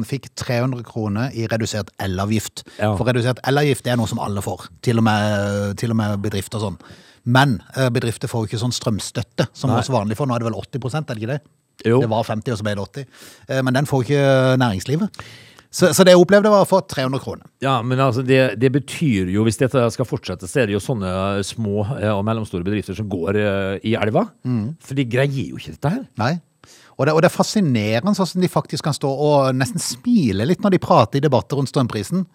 Fikk 0.04 0.28
300 0.36 0.82
kroner 0.84 1.30
i 1.32 1.46
redusert 1.48 1.88
elavgift. 1.98 2.64
Ja. 2.78 2.94
For 2.96 3.04
redusert 3.08 3.38
elavgift 3.48 3.86
er 3.88 3.96
noe 3.96 4.06
som 4.06 4.18
alle 4.20 4.42
får, 4.42 4.68
til 4.82 4.98
og 4.98 5.04
med, 5.04 5.78
til 5.78 5.90
og 5.90 5.96
med 5.96 6.18
bedrifter 6.20 6.60
og 6.60 6.66
sånn. 6.66 6.78
Men 7.24 7.62
bedrifter 7.94 8.28
får 8.28 8.44
jo 8.44 8.50
ikke 8.50 8.60
sånn 8.60 8.76
strømstøtte, 8.76 9.46
som 9.54 9.70
Nei. 9.70 9.78
oss 9.78 9.88
vanlig 9.88 10.18
får. 10.18 10.26
Nå 10.28 10.34
er 10.34 10.38
det 10.40 10.50
vel 10.50 10.60
80 10.60 11.08
er 11.08 11.14
det 11.14 11.22
ikke 11.22 11.32
det? 11.32 11.40
Jo. 11.86 12.00
Det 12.02 12.10
var 12.12 12.26
50, 12.28 12.52
og 12.54 12.60
så 12.60 12.66
ble 12.66 12.74
det 12.78 12.84
80. 12.84 13.06
Eh, 13.48 13.62
Men 13.62 13.74
den 13.80 13.88
får 13.90 14.04
ikke 14.06 14.26
næringslivet. 14.62 15.22
Så, 15.72 15.88
så 15.96 16.04
det 16.04 16.12
jeg 16.12 16.20
opplevde, 16.20 16.50
var 16.52 16.66
å 16.66 16.68
få 16.68 16.82
300 16.84 17.22
kroner. 17.24 17.46
Ja, 17.64 17.78
men 17.80 18.00
altså 18.04 18.20
det, 18.28 18.58
det 18.60 18.68
betyr 18.74 19.30
jo, 19.32 19.46
hvis 19.46 19.56
dette 19.56 19.86
skal 19.94 20.04
fortsette, 20.04 20.44
så 20.50 20.60
er 20.60 20.68
det 20.68 20.74
jo 20.76 20.82
sånne 20.84 21.40
små 21.48 21.86
eh, 21.96 22.10
og 22.12 22.20
mellomstore 22.28 22.66
bedrifter 22.66 22.98
som 22.98 23.08
går 23.08 23.38
eh, 23.40 23.76
i 23.88 23.94
elva. 23.96 24.26
For 24.84 24.98
de 24.98 25.06
greier 25.08 25.48
jo 25.54 25.56
ikke 25.60 25.72
dette 25.78 25.94
her. 25.94 26.02
Nei. 26.20 26.34
Og 27.00 27.06
det, 27.08 27.14
og 27.16 27.22
det 27.24 27.30
er 27.30 27.34
fascinerende 27.34 28.12
hvordan 28.12 28.44
de 28.44 28.52
faktisk 28.52 28.84
kan 28.84 28.94
stå 28.94 29.08
og 29.08 29.56
nesten 29.56 29.80
smile 29.80 30.44
litt 30.46 30.60
når 30.62 30.74
de 30.76 30.82
prater 30.84 31.18
i 31.18 31.24
debatter 31.24 31.56
rundt 31.58 31.72
strømprisen. 31.72 32.26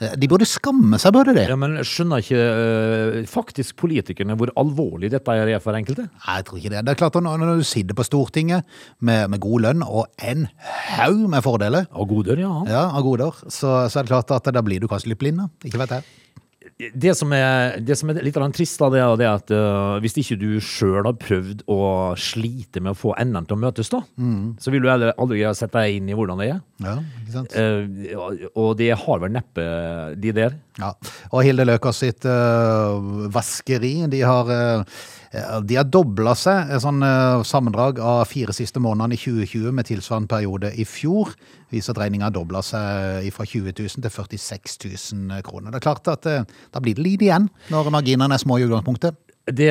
De 0.00 0.28
burde 0.30 0.46
skamme 0.48 0.98
seg, 1.00 1.14
burde 1.14 1.34
de? 1.36 1.44
Ja, 1.46 1.56
men 1.58 1.76
skjønner 1.86 2.22
ikke 2.24 2.40
eh, 2.40 3.18
faktisk 3.30 3.76
politikerne 3.80 4.36
hvor 4.38 4.50
alvorlig 4.58 5.12
dette 5.12 5.36
er 5.38 5.62
for 5.62 5.78
enkelte? 5.78 6.08
Nei, 6.08 6.38
jeg 6.40 6.48
tror 6.48 6.60
ikke 6.60 6.72
det. 6.74 6.82
Det 6.84 6.94
er 6.94 7.00
klart 7.04 7.18
at 7.20 7.26
Når 7.28 7.60
du 7.60 7.66
sitter 7.68 7.96
på 7.96 8.06
Stortinget 8.06 8.66
med, 8.98 9.30
med 9.30 9.42
god 9.44 9.66
lønn 9.68 9.86
og 9.86 10.08
en 10.18 10.48
haug 10.96 11.24
med 11.30 11.46
fordeler, 11.46 11.86
Og 11.92 12.10
goder, 12.10 12.42
ja. 12.42 12.52
ja, 12.68 12.84
av 12.90 13.06
goder, 13.06 13.38
så, 13.46 13.84
så 13.86 14.00
er 14.00 14.06
det 14.06 14.12
klart 14.12 14.34
at 14.34 14.50
da 14.54 14.62
blir 14.66 14.82
du 14.82 14.90
kanskje 14.90 15.12
litt 15.14 15.22
blind. 15.22 15.46
Ikke 15.64 15.80
vet 15.84 15.98
jeg. 15.98 16.06
Det 16.74 17.12
som 17.14 17.30
er, 17.36 17.76
det 17.86 17.94
som 17.94 18.10
er 18.10 18.18
litt 18.26 18.38
trist, 18.56 18.80
da, 18.82 18.88
det 18.90 18.98
er 18.98 19.18
det 19.20 19.28
at 19.30 19.52
uh, 19.54 20.00
hvis 20.02 20.16
ikke 20.18 20.38
du 20.40 20.48
sjøl 20.58 21.06
har 21.06 21.14
prøvd 21.22 21.62
å 21.70 21.78
slite 22.18 22.82
med 22.82 22.96
å 22.96 22.98
få 22.98 23.12
endene 23.20 23.46
til 23.46 23.54
å 23.54 23.62
møtes, 23.62 23.92
da, 23.92 24.00
så 24.58 24.74
vil 24.74 24.82
du 24.82 24.90
aldri, 24.90 25.12
aldri 25.14 25.44
sette 25.54 25.78
deg 25.78 26.00
inn 26.00 26.10
i 26.10 26.16
hvordan 26.18 26.42
det 26.42 26.48
er. 26.56 26.58
Ja, 26.82 26.96
ikke 27.22 27.36
sant? 27.36 27.54
Uh, 27.54 28.48
og 28.58 28.74
det 28.80 28.90
har 29.04 29.22
vel 29.22 29.36
neppe 29.36 29.66
de 30.18 30.34
der. 30.34 30.58
Ja, 30.82 30.90
og 31.30 31.46
Hilde 31.46 31.68
Løkas 31.68 32.02
sitt 32.02 32.26
uh, 32.26 32.98
vaskeri, 33.30 33.94
de 34.10 34.24
har, 34.26 34.50
de 35.66 35.76
har 35.78 35.86
dobla 35.90 36.34
seg. 36.38 36.70
Et 36.74 36.82
sånn 36.82 37.02
øh, 37.04 37.42
sammendrag 37.46 37.98
av 38.02 38.24
fire 38.30 38.54
siste 38.54 38.82
månedene 38.82 39.16
i 39.16 39.20
2020 39.20 39.74
med 39.74 39.88
tilsvarende 39.88 40.30
periode 40.30 40.70
i 40.78 40.86
fjor 40.86 41.34
viser 41.74 41.94
at 41.94 42.02
regninga 42.04 42.28
har 42.28 42.34
dobla 42.36 42.62
seg 42.62 43.26
fra 43.34 43.46
20 43.48 43.74
000 43.74 44.04
til 44.04 44.14
46 44.14 44.78
000 45.16 45.44
kroner. 45.46 45.74
Det 45.74 45.80
er 45.80 45.86
klart 45.88 46.10
at 46.12 46.30
øh, 46.30 46.46
da 46.70 46.82
blir 46.84 46.98
det 46.98 47.06
lite 47.06 47.28
igjen 47.28 47.50
når 47.74 47.90
marginene 47.94 48.36
er 48.36 48.42
små 48.42 48.60
i 48.60 48.66
utgangspunktet. 48.68 49.18
Det, 49.44 49.66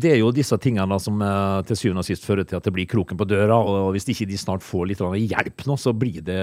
det 0.00 0.14
er 0.14 0.20
jo 0.22 0.30
disse 0.32 0.56
tingene 0.64 0.96
som 1.02 1.18
eh, 1.20 1.58
til 1.68 1.76
syvende 1.76 2.00
og 2.00 2.06
sist 2.08 2.24
fører 2.24 2.46
til 2.48 2.56
at 2.56 2.64
det 2.64 2.72
blir 2.72 2.86
kroken 2.88 3.18
på 3.20 3.26
døra, 3.28 3.58
og 3.60 3.90
hvis 3.92 4.06
ikke 4.08 4.24
de 4.30 4.38
snart 4.40 4.64
får 4.64 4.86
litt 4.88 5.02
hjelp 5.04 5.66
nå, 5.68 5.76
så 5.76 5.92
blir 5.92 6.22
det, 6.24 6.38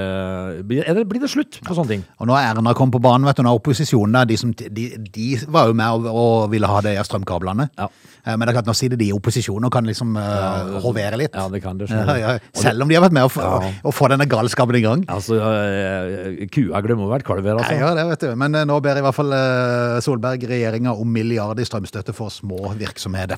blir, 0.70 0.86
det, 0.86 1.06
blir 1.10 1.24
det 1.24 1.30
slutt 1.34 1.58
på 1.66 1.74
sånne 1.74 1.96
ting. 1.96 2.04
Og 2.22 2.30
nå 2.30 2.36
er 2.38 2.52
Erna 2.52 2.76
kommet 2.78 2.94
på 2.94 3.02
banen, 3.02 3.26
vet 3.26 3.40
du, 3.40 3.42
nå 3.48 3.50
er 3.56 3.58
opposisjonen 3.58 4.20
de, 4.30 4.38
som, 4.38 4.52
de, 4.54 4.86
de 5.10 5.26
var 5.50 5.72
jo 5.72 5.78
med 5.80 6.06
og, 6.12 6.46
ville 6.54 6.70
ha 6.70 6.84
det 6.86 6.94
i 7.00 7.06
strømkablene. 7.10 7.66
Ja. 7.82 7.90
Eh, 8.22 8.36
Men 8.38 8.46
det 8.46 8.52
er 8.54 8.60
klart, 8.60 8.70
nå 8.70 8.78
sitter 8.78 9.02
de 9.02 9.10
i 9.10 9.16
opposisjon 9.18 9.66
og 9.66 9.74
kan 9.74 9.90
liksom 9.90 10.14
ja, 10.22 10.78
hovere 10.86 11.18
litt. 11.24 11.34
Ja, 11.34 11.48
det 11.50 11.64
kan 11.66 11.82
det. 11.82 11.90
Ja. 12.22 12.38
Selv 12.58 12.86
om 12.86 12.90
de 12.94 13.00
har 13.00 13.08
vært 13.08 13.18
med 13.18 13.26
å, 13.26 13.34
Ja. 13.42 13.72
å 13.90 13.96
få 13.96 14.12
denne 14.14 14.30
galskapen 14.30 14.78
i 14.78 14.84
gang. 14.86 15.02
Altså, 15.18 15.42
eh, 15.42 16.46
kua 16.54 16.84
glemmer 16.86 17.10
å 17.10 17.12
være 17.16 17.26
kalv 17.26 17.42
her, 17.50 17.58
altså. 17.58 17.74
Ja, 17.82 17.92
det 17.98 18.06
vet 18.14 18.28
du. 18.28 18.32
Men 18.38 18.54
eh, 18.62 18.70
nå 18.70 18.78
ber 18.86 19.02
i 19.02 19.06
hvert 19.06 19.18
fall 19.18 19.34
eh, 19.34 19.98
Solberg 20.06 20.46
regjeringa 20.54 20.94
om 20.94 21.10
milliard 21.18 21.58
i 21.58 21.66
strømstøtte 21.66 22.14
for 22.14 22.30
små 22.34 22.67
virksomheter. 22.76 23.38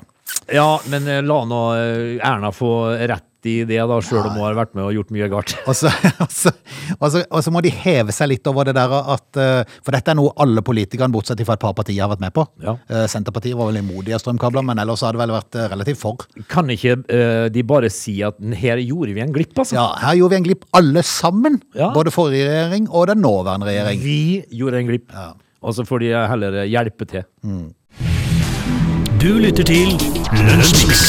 Ja, 0.52 0.80
men 0.90 1.08
eh, 1.08 1.22
la 1.22 1.42
nå 1.46 1.64
eh, 1.76 2.20
Erna 2.26 2.52
få 2.52 2.90
rett 2.94 3.26
i 3.48 3.62
det, 3.64 3.78
da, 3.88 3.96
sjøl 4.04 4.26
om 4.28 4.34
hun 4.36 4.42
har 4.44 4.56
vært 4.58 4.74
med 4.76 4.84
og 4.84 4.92
gjort 4.92 5.12
mye 5.16 5.26
galt. 5.32 5.54
Og 5.64 5.76
så, 5.78 5.88
og, 6.24 6.28
så, 6.28 6.50
og, 6.98 7.06
så, 7.08 7.22
og 7.24 7.44
så 7.46 7.52
må 7.54 7.62
de 7.64 7.72
heve 7.72 8.12
seg 8.12 8.28
litt 8.34 8.50
over 8.50 8.68
det 8.68 8.74
der 8.76 8.92
at 8.98 9.40
eh, 9.40 9.78
For 9.80 9.96
dette 9.96 10.12
er 10.12 10.18
noe 10.18 10.34
alle 10.44 10.60
politikerne, 10.66 11.08
bortsett 11.14 11.40
fra 11.46 11.56
et 11.56 11.62
par 11.62 11.72
partier, 11.78 12.02
har 12.04 12.12
vært 12.12 12.26
med 12.26 12.34
på. 12.36 12.44
Ja. 12.60 12.76
Senterpartiet 13.08 13.56
var 13.56 13.70
vel 13.70 13.80
imot 13.80 14.04
de 14.04 14.12
av 14.16 14.20
strømkabler, 14.20 14.66
men 14.66 14.82
ellers 14.82 15.06
har 15.06 15.16
det 15.16 15.22
vel 15.22 15.32
vært 15.32 15.56
relativt 15.72 16.02
for. 16.02 16.26
Kan 16.52 16.68
ikke 16.74 16.98
uh, 17.00 17.46
de 17.52 17.64
bare 17.64 17.88
si 17.92 18.18
at 18.26 18.36
her 18.60 18.82
gjorde 18.82 19.16
vi 19.16 19.24
en 19.24 19.32
glipp, 19.32 19.54
altså? 19.56 19.78
Ja, 19.78 19.86
her 20.02 20.18
gjorde 20.18 20.36
vi 20.36 20.40
en 20.42 20.48
glipp 20.50 20.68
alle 20.76 21.04
sammen. 21.06 21.60
Ja. 21.78 21.94
Både 21.96 22.12
forrige 22.12 22.50
regjering 22.50 22.90
og 22.90 23.08
den 23.08 23.22
nåværende 23.24 23.70
regjering. 23.70 24.04
Vi 24.04 24.20
gjorde 24.60 24.82
en 24.82 24.90
glipp. 24.90 25.08
Ja. 25.16 25.30
Og 25.64 25.76
så 25.76 25.84
får 25.88 26.04
de 26.04 26.12
heller 26.32 26.62
hjelpe 26.68 27.08
til. 27.08 27.24
Du 29.20 29.28
lytter 29.40 29.66
til 29.68 29.90
Lunsjmix. 30.46 31.00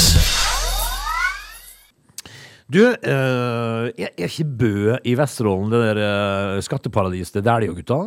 Du, 2.72 2.80
eh, 2.88 3.88
er 4.00 4.10
er 4.16 4.28
ikke 4.30 4.46
Bø 4.60 4.98
i 5.08 5.14
Vesterålen 5.20 5.72
det 5.74 5.80
der 5.84 6.00
uh, 6.00 6.60
skatteparadiset 6.64 7.40
det 7.40 7.44
der 7.48 7.64
det 7.64 7.68
jo, 7.72 7.76
gutta? 7.80 7.98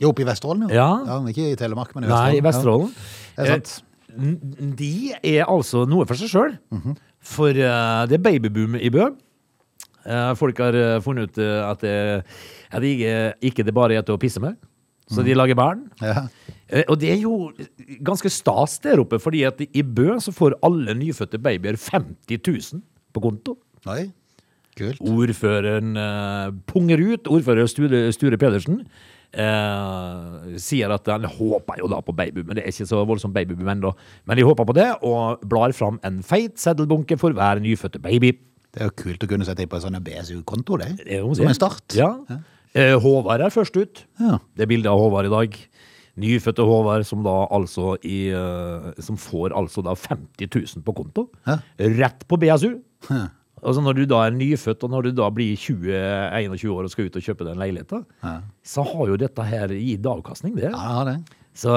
Jo, 0.00 0.10
oppe 0.12 0.24
i 0.24 0.28
Vesterålen, 0.28 0.70
Ja. 0.72 0.88
ja. 1.06 1.18
Ikke 1.28 1.50
i 1.52 1.56
Telemark, 1.56 1.94
men 1.94 2.04
i 2.04 2.08
Nei, 2.08 2.40
Vesterålen. 2.40 2.40
i 2.40 2.46
Vesterålen. 2.46 2.94
Ja, 3.36 3.42
det 3.42 3.50
er 3.50 3.52
sant. 3.52 3.82
Eh, 4.08 4.22
n- 4.22 4.74
de 4.76 4.92
er 5.22 5.44
altså 5.48 5.84
noe 5.88 6.06
for 6.08 6.16
seg 6.16 6.32
sjøl. 6.32 6.56
For 7.20 7.48
eh, 7.50 8.06
det 8.08 8.16
er 8.20 8.24
babyboom 8.24 8.76
i 8.80 8.90
Bø. 8.92 9.10
Eh, 10.06 10.32
folk 10.38 10.58
har 10.62 10.74
eh, 10.80 11.00
funnet 11.04 11.32
ut 11.32 11.38
eh, 11.42 11.60
at, 11.70 11.80
det, 11.84 12.24
at 12.72 12.80
det 12.84 12.92
ikke, 12.96 13.16
ikke 13.50 13.64
det 13.68 13.74
bare 13.76 13.96
er 14.00 14.02
til 14.06 14.16
å 14.16 14.20
pisse 14.22 14.40
med. 14.40 14.56
Så 15.12 15.22
de 15.22 15.34
lager 15.38 15.54
barn. 15.58 15.86
Ja. 16.02 16.26
Eh, 16.68 16.82
Og 16.90 16.98
det 16.98 17.12
er 17.14 17.20
jo 17.22 17.52
ganske 18.02 18.30
stas 18.32 18.78
der 18.82 18.98
oppe, 19.02 19.20
fordi 19.22 19.44
at 19.46 19.60
i 19.62 19.82
Bø 19.82 20.16
så 20.18 20.32
får 20.34 20.58
alle 20.66 20.96
nyfødte 20.98 21.38
babyer 21.38 21.78
50 21.78 22.40
000 22.74 22.82
på 23.14 23.22
konto. 23.22 23.54
Oi, 23.86 24.08
kult. 24.76 24.98
Ordføreren 25.00 25.94
uh, 25.96 26.50
punger 26.66 26.98
ut, 27.12 27.30
ordfører 27.30 27.70
Sture, 27.70 28.00
Sture 28.12 28.36
Pedersen, 28.36 28.80
uh, 29.38 30.58
sier 30.58 30.90
at 30.90 31.06
han 31.12 31.28
håper 31.30 31.78
jo 31.84 31.90
da 31.92 32.00
på 32.02 32.14
baby, 32.16 32.42
men 32.42 32.58
det 32.58 32.64
er 32.64 32.74
ikke 32.74 32.88
så 32.90 33.04
voldsomt 33.06 33.36
babyboom 33.36 33.70
ennå. 33.76 33.94
Men 34.26 34.40
de 34.40 34.48
håper 34.48 34.66
på 34.66 34.74
det, 34.76 34.88
og 35.06 35.46
blar 35.46 35.72
fram 35.76 36.00
en 36.06 36.18
feit 36.26 36.58
seddelbunke 36.58 37.18
for 37.20 37.36
hver 37.36 37.62
nyfødte 37.62 38.02
baby. 38.02 38.34
Det 38.74 38.82
er 38.82 38.90
jo 38.90 38.98
kult 39.06 39.22
å 39.24 39.30
kunne 39.30 39.46
sette 39.48 39.64
inn 39.64 39.70
på 39.72 39.78
en 39.78 39.86
sånn 39.86 40.02
BSU-konto, 40.04 40.76
det. 40.82 40.90
Det 41.06 41.22
Som 41.38 41.48
en 41.48 41.56
start. 41.56 41.94
Ja. 41.96 42.10
Eh, 42.28 42.42
Håvard 43.02 43.40
er 43.46 43.52
først 43.54 43.76
ut. 43.80 44.04
Ja. 44.20 44.38
Det 44.56 44.66
er 44.66 44.70
bildet 44.70 44.90
av 44.92 44.98
Håvard 45.00 45.28
i 45.28 45.32
dag. 45.32 45.56
Nyfødte 46.16 46.64
Håvard 46.64 47.04
som 47.04 47.22
da 47.26 47.34
altså 47.52 47.96
i, 48.04 48.28
eh, 48.32 48.92
Som 49.04 49.16
får 49.20 49.52
altså 49.56 49.82
da 49.84 49.92
50 49.94 50.48
000 50.76 50.84
på 50.86 50.94
konto. 50.96 51.26
Ja. 51.46 51.58
Rett 51.78 52.24
på 52.28 52.38
BSU. 52.40 52.78
Ja. 53.10 53.26
Altså 53.66 53.80
Når 53.82 53.92
du 53.96 54.04
da 54.06 54.22
er 54.26 54.30
nyfødt, 54.36 54.84
og 54.84 54.90
når 54.92 55.02
du 55.08 55.10
da 55.16 55.30
blir 55.32 55.56
20-21 55.56 56.68
år 56.70 56.84
og 56.84 56.90
skal 56.92 57.08
ut 57.08 57.16
og 57.16 57.22
kjøpe 57.24 57.44
den 57.48 57.58
leiligheten, 57.58 58.04
Ja. 58.22 58.36
så 58.64 58.84
har 58.84 59.06
jo 59.08 59.16
dette 59.16 59.42
her 59.42 59.68
gitt 59.72 60.06
avkastning, 60.06 60.54
det. 60.56 60.70
Ja, 60.72 61.04
det 61.04 61.16
det. 61.16 61.36
Så, 61.56 61.72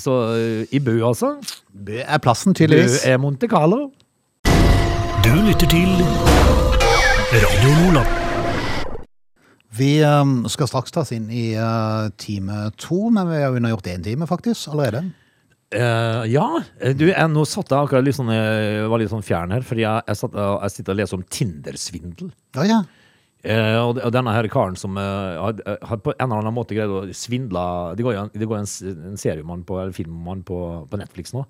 så 0.00 0.14
eh, 0.36 0.66
i 0.72 0.78
Bø, 0.80 0.96
altså. 1.04 1.34
Bø 1.72 2.00
er 2.00 2.18
plassen, 2.18 2.52
Bø 2.54 2.58
tydeligvis. 2.64 3.04
er 3.06 3.18
Monte 3.18 3.46
Carlo. 3.48 3.90
Du 5.24 5.34
lytter 5.44 5.68
til 5.68 5.88
Radio 7.32 7.74
Nordland. 7.84 8.27
Vi 9.78 9.90
um, 10.02 10.42
skal 10.50 10.68
straks 10.70 10.94
tas 10.94 11.12
inn 11.14 11.28
i 11.30 11.46
uh, 11.60 12.08
time 12.20 12.68
to, 12.80 13.08
men 13.14 13.28
vi 13.30 13.40
har 13.44 13.54
undergjort 13.54 13.90
én 13.92 14.04
time, 14.04 14.26
faktisk, 14.30 14.70
allerede. 14.72 15.04
Uh, 15.68 16.24
ja, 16.32 16.46
du, 16.96 17.10
jeg, 17.10 17.28
nå 17.28 17.42
satt 17.44 17.68
jeg 17.74 17.76
akkurat 17.84 18.06
litt 18.06 18.16
sånn, 18.16 18.30
jeg 18.32 18.86
var 18.88 19.02
litt 19.02 19.12
sånn 19.12 19.26
fjern 19.26 19.52
her, 19.52 19.66
fordi 19.68 19.84
jeg, 19.84 20.06
jeg, 20.08 20.20
satt, 20.22 20.38
jeg 20.38 20.74
sitter 20.78 20.94
og 20.94 21.02
leser 21.02 21.18
om 21.20 21.26
Tinder-svindel. 21.36 22.32
Ja, 22.56 22.64
ja. 22.70 22.80
Uh, 23.38 23.76
og, 23.92 24.00
denne 24.10 24.32
her 24.34 24.48
karen 24.50 24.74
som 24.74 24.96
uh, 24.98 25.36
har, 25.38 25.60
har 25.86 26.00
på 26.02 26.10
en 26.10 26.24
eller 26.24 26.40
annen 26.40 26.56
måte 26.56 26.74
greid 26.74 26.90
å 26.90 27.04
svindle 27.14 27.60
Det 27.94 28.02
går 28.02 28.16
jo 28.16 28.22
en, 28.24 28.32
det 28.34 28.48
går 28.50 28.58
en, 28.58 28.66
en 29.12 29.20
seriemann 29.22 29.62
på, 29.68 29.76
eller 29.78 29.94
filmmann 29.94 30.40
på, 30.48 30.58
på 30.90 30.98
Netflix 30.98 31.30
nå. 31.36 31.44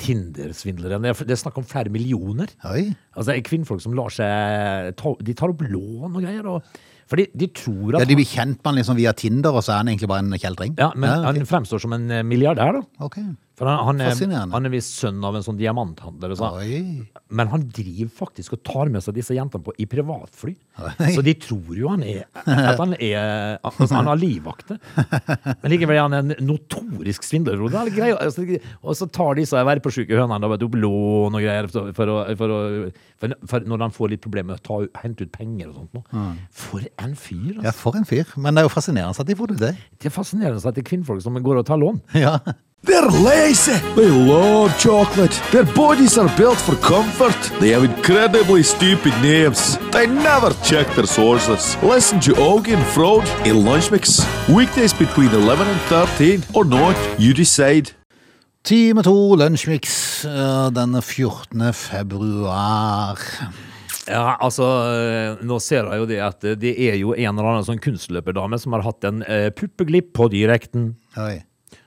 Tinder-svindleren. 0.00 1.04
Det, 1.04 1.12
er- 1.12 1.28
det 1.28 1.36
er 1.36 1.42
snakk 1.42 1.58
om 1.60 1.66
flere 1.68 1.92
millioner. 1.92 2.54
Oi. 2.70 2.86
Altså 3.12 3.28
det 3.28 3.36
er 3.36 3.46
kvinnfolk 3.50 3.84
som 3.84 3.94
lar 3.98 4.14
seg 4.16 4.94
ta, 4.96 5.12
De 5.28 5.36
tar 5.36 5.52
opp 5.52 5.66
lån 5.68 6.08
og 6.16 6.22
greier. 6.24 6.48
Og, 6.54 6.80
fordi 7.06 7.28
de 7.38 7.46
tror 7.54 7.96
at 7.96 8.02
Ja, 8.02 8.08
de 8.10 8.16
blir 8.18 8.26
kjent 8.26 8.56
med 8.58 8.66
han 8.72 8.78
liksom 8.80 8.96
via 8.98 9.12
Tinder, 9.14 9.54
og 9.54 9.62
så 9.62 9.72
er 9.76 9.82
han 9.84 9.88
egentlig 9.92 10.08
bare 10.10 10.24
en 10.24 10.38
kjeltring? 10.42 10.74
ja, 10.78 10.90
men 10.96 11.10
han 11.26 11.46
fremstår 11.46 11.82
som 11.84 11.92
en 11.94 12.10
eh, 12.10 12.24
milliardær, 12.26 12.80
da. 12.80 12.82
Ok. 13.06 13.20
For 13.56 13.64
han, 13.70 13.78
han, 13.88 14.00
er, 14.04 14.48
han 14.52 14.68
er 14.68 14.72
visst 14.74 14.98
sønn 15.00 15.22
av 15.24 15.38
en 15.38 15.44
sånn 15.46 15.56
diamanthandler. 15.56 16.34
og 16.34 16.40
sånn. 16.40 17.06
Men 17.32 17.48
han 17.48 17.62
driver 17.72 18.10
faktisk 18.18 18.52
og 18.58 18.60
tar 18.68 18.90
med 18.92 19.00
seg 19.04 19.16
disse 19.16 19.32
jentene 19.32 19.64
på, 19.64 19.72
i 19.80 19.86
privatfly. 19.88 20.52
Oi. 20.84 21.14
Så 21.16 21.24
de 21.24 21.32
tror 21.40 21.70
jo 21.78 21.88
han 21.88 22.02
er 22.04 22.26
at 22.44 22.76
han 22.82 22.92
er 23.00 23.56
altså 23.64 23.86
Han 23.94 24.10
har 24.10 24.20
livvakter. 24.20 24.76
Men 25.62 25.72
likevel 25.72 25.96
er 25.96 26.02
han 26.04 26.18
en 26.18 26.34
notorisk 26.44 27.24
svindler. 27.24 27.62
Er 27.80 27.90
grei, 27.96 28.10
altså, 28.12 28.44
Og 28.82 28.98
så 29.00 29.08
tar 29.08 29.38
disse 29.40 29.64
verpesjuke 29.70 30.20
hønene 30.20 30.52
opp 30.52 30.76
lån 30.76 31.40
og 31.40 31.40
greier 31.46 31.70
for, 31.72 32.12
å, 32.12 32.18
for, 32.36 32.52
å, 32.52 32.60
for, 33.24 33.36
for 33.48 33.66
når 33.72 33.86
han 33.86 33.96
får 33.96 34.12
litt 34.12 34.24
problemer 34.26 34.52
med 34.52 34.60
å 34.60 34.66
ta, 34.68 35.00
hente 35.00 35.24
ut 35.24 35.32
penger 35.32 35.72
og 35.72 35.80
sånt. 35.80 36.12
Mm. 36.12 36.36
For 36.52 36.84
en 37.00 37.16
fyr! 37.16 37.56
Ja, 37.56 37.66
Altså. 37.66 37.80
for 37.80 37.96
en 37.98 38.04
fyr. 38.06 38.28
Men 38.36 38.52
det 38.56 38.62
er 38.62 38.68
jo 38.68 38.76
fascinerende 38.76 39.16
at 39.24 39.32
de 39.32 39.34
får 39.40 39.56
det. 39.56 39.72
Det 39.96 40.10
er 40.12 40.14
fascinerende 40.14 40.60
at 40.60 40.76
det 40.76 40.84
er 40.84 40.90
kvinnfolk 40.92 41.24
som 41.24 41.40
går 41.40 41.64
og 41.64 41.68
tar 41.72 41.80
lån. 41.80 42.04
Ja. 42.20 42.36
They're 42.82 43.10
lazy. 43.10 43.78
They 43.96 44.08
love 44.08 44.78
chocolate. 44.78 45.32
Their 45.50 45.64
bodies 45.74 46.18
are 46.18 46.30
built 46.36 46.58
for 46.58 46.76
comfort. 46.76 47.34
They 47.60 47.70
have 47.70 47.84
incredibly 47.84 48.62
stupid 48.62 49.12
names. 49.22 49.78
They 49.90 50.06
never 50.06 50.52
check 50.62 50.86
their 50.94 51.06
sources. 51.06 51.76
Listen 51.82 52.20
to 52.20 52.32
Augie 52.32 52.74
and 52.74 52.86
Frode 52.94 53.28
in 53.44 53.64
Lunch 53.64 53.90
Mix. 53.90 54.24
Weekdays 54.48 54.92
between 54.92 55.30
11 55.30 55.66
and 55.66 55.80
13 55.88 56.42
or 56.54 56.64
not, 56.64 56.96
you 57.18 57.34
decide. 57.34 57.90
Time 58.62 59.02
to 59.02 59.36
lunsjmix 59.36 60.24
eh, 60.24 60.70
den 60.70 61.02
14. 61.02 61.72
februar. 61.72 63.18
Ja, 64.06 64.36
altså, 64.40 64.62
øh, 64.62 65.44
nå 65.46 65.58
ser 65.58 65.90
jeg 65.90 65.98
jo 65.98 66.06
det 66.06 66.18
at 66.22 66.44
øh, 66.44 66.56
det 66.58 66.72
er 66.90 66.94
jo 66.98 67.14
en 67.14 67.34
eller 67.34 67.50
annen 67.50 67.66
sånn 67.66 67.82
kunstløperdame 67.82 68.58
som 68.58 68.74
har 68.74 68.86
hatt 68.86 69.06
en 69.06 69.22
uh, 69.26 69.50
puppeglipp 69.54 70.12
på 70.14 70.28
direkten. 70.30 70.92
Oi. 71.18 71.40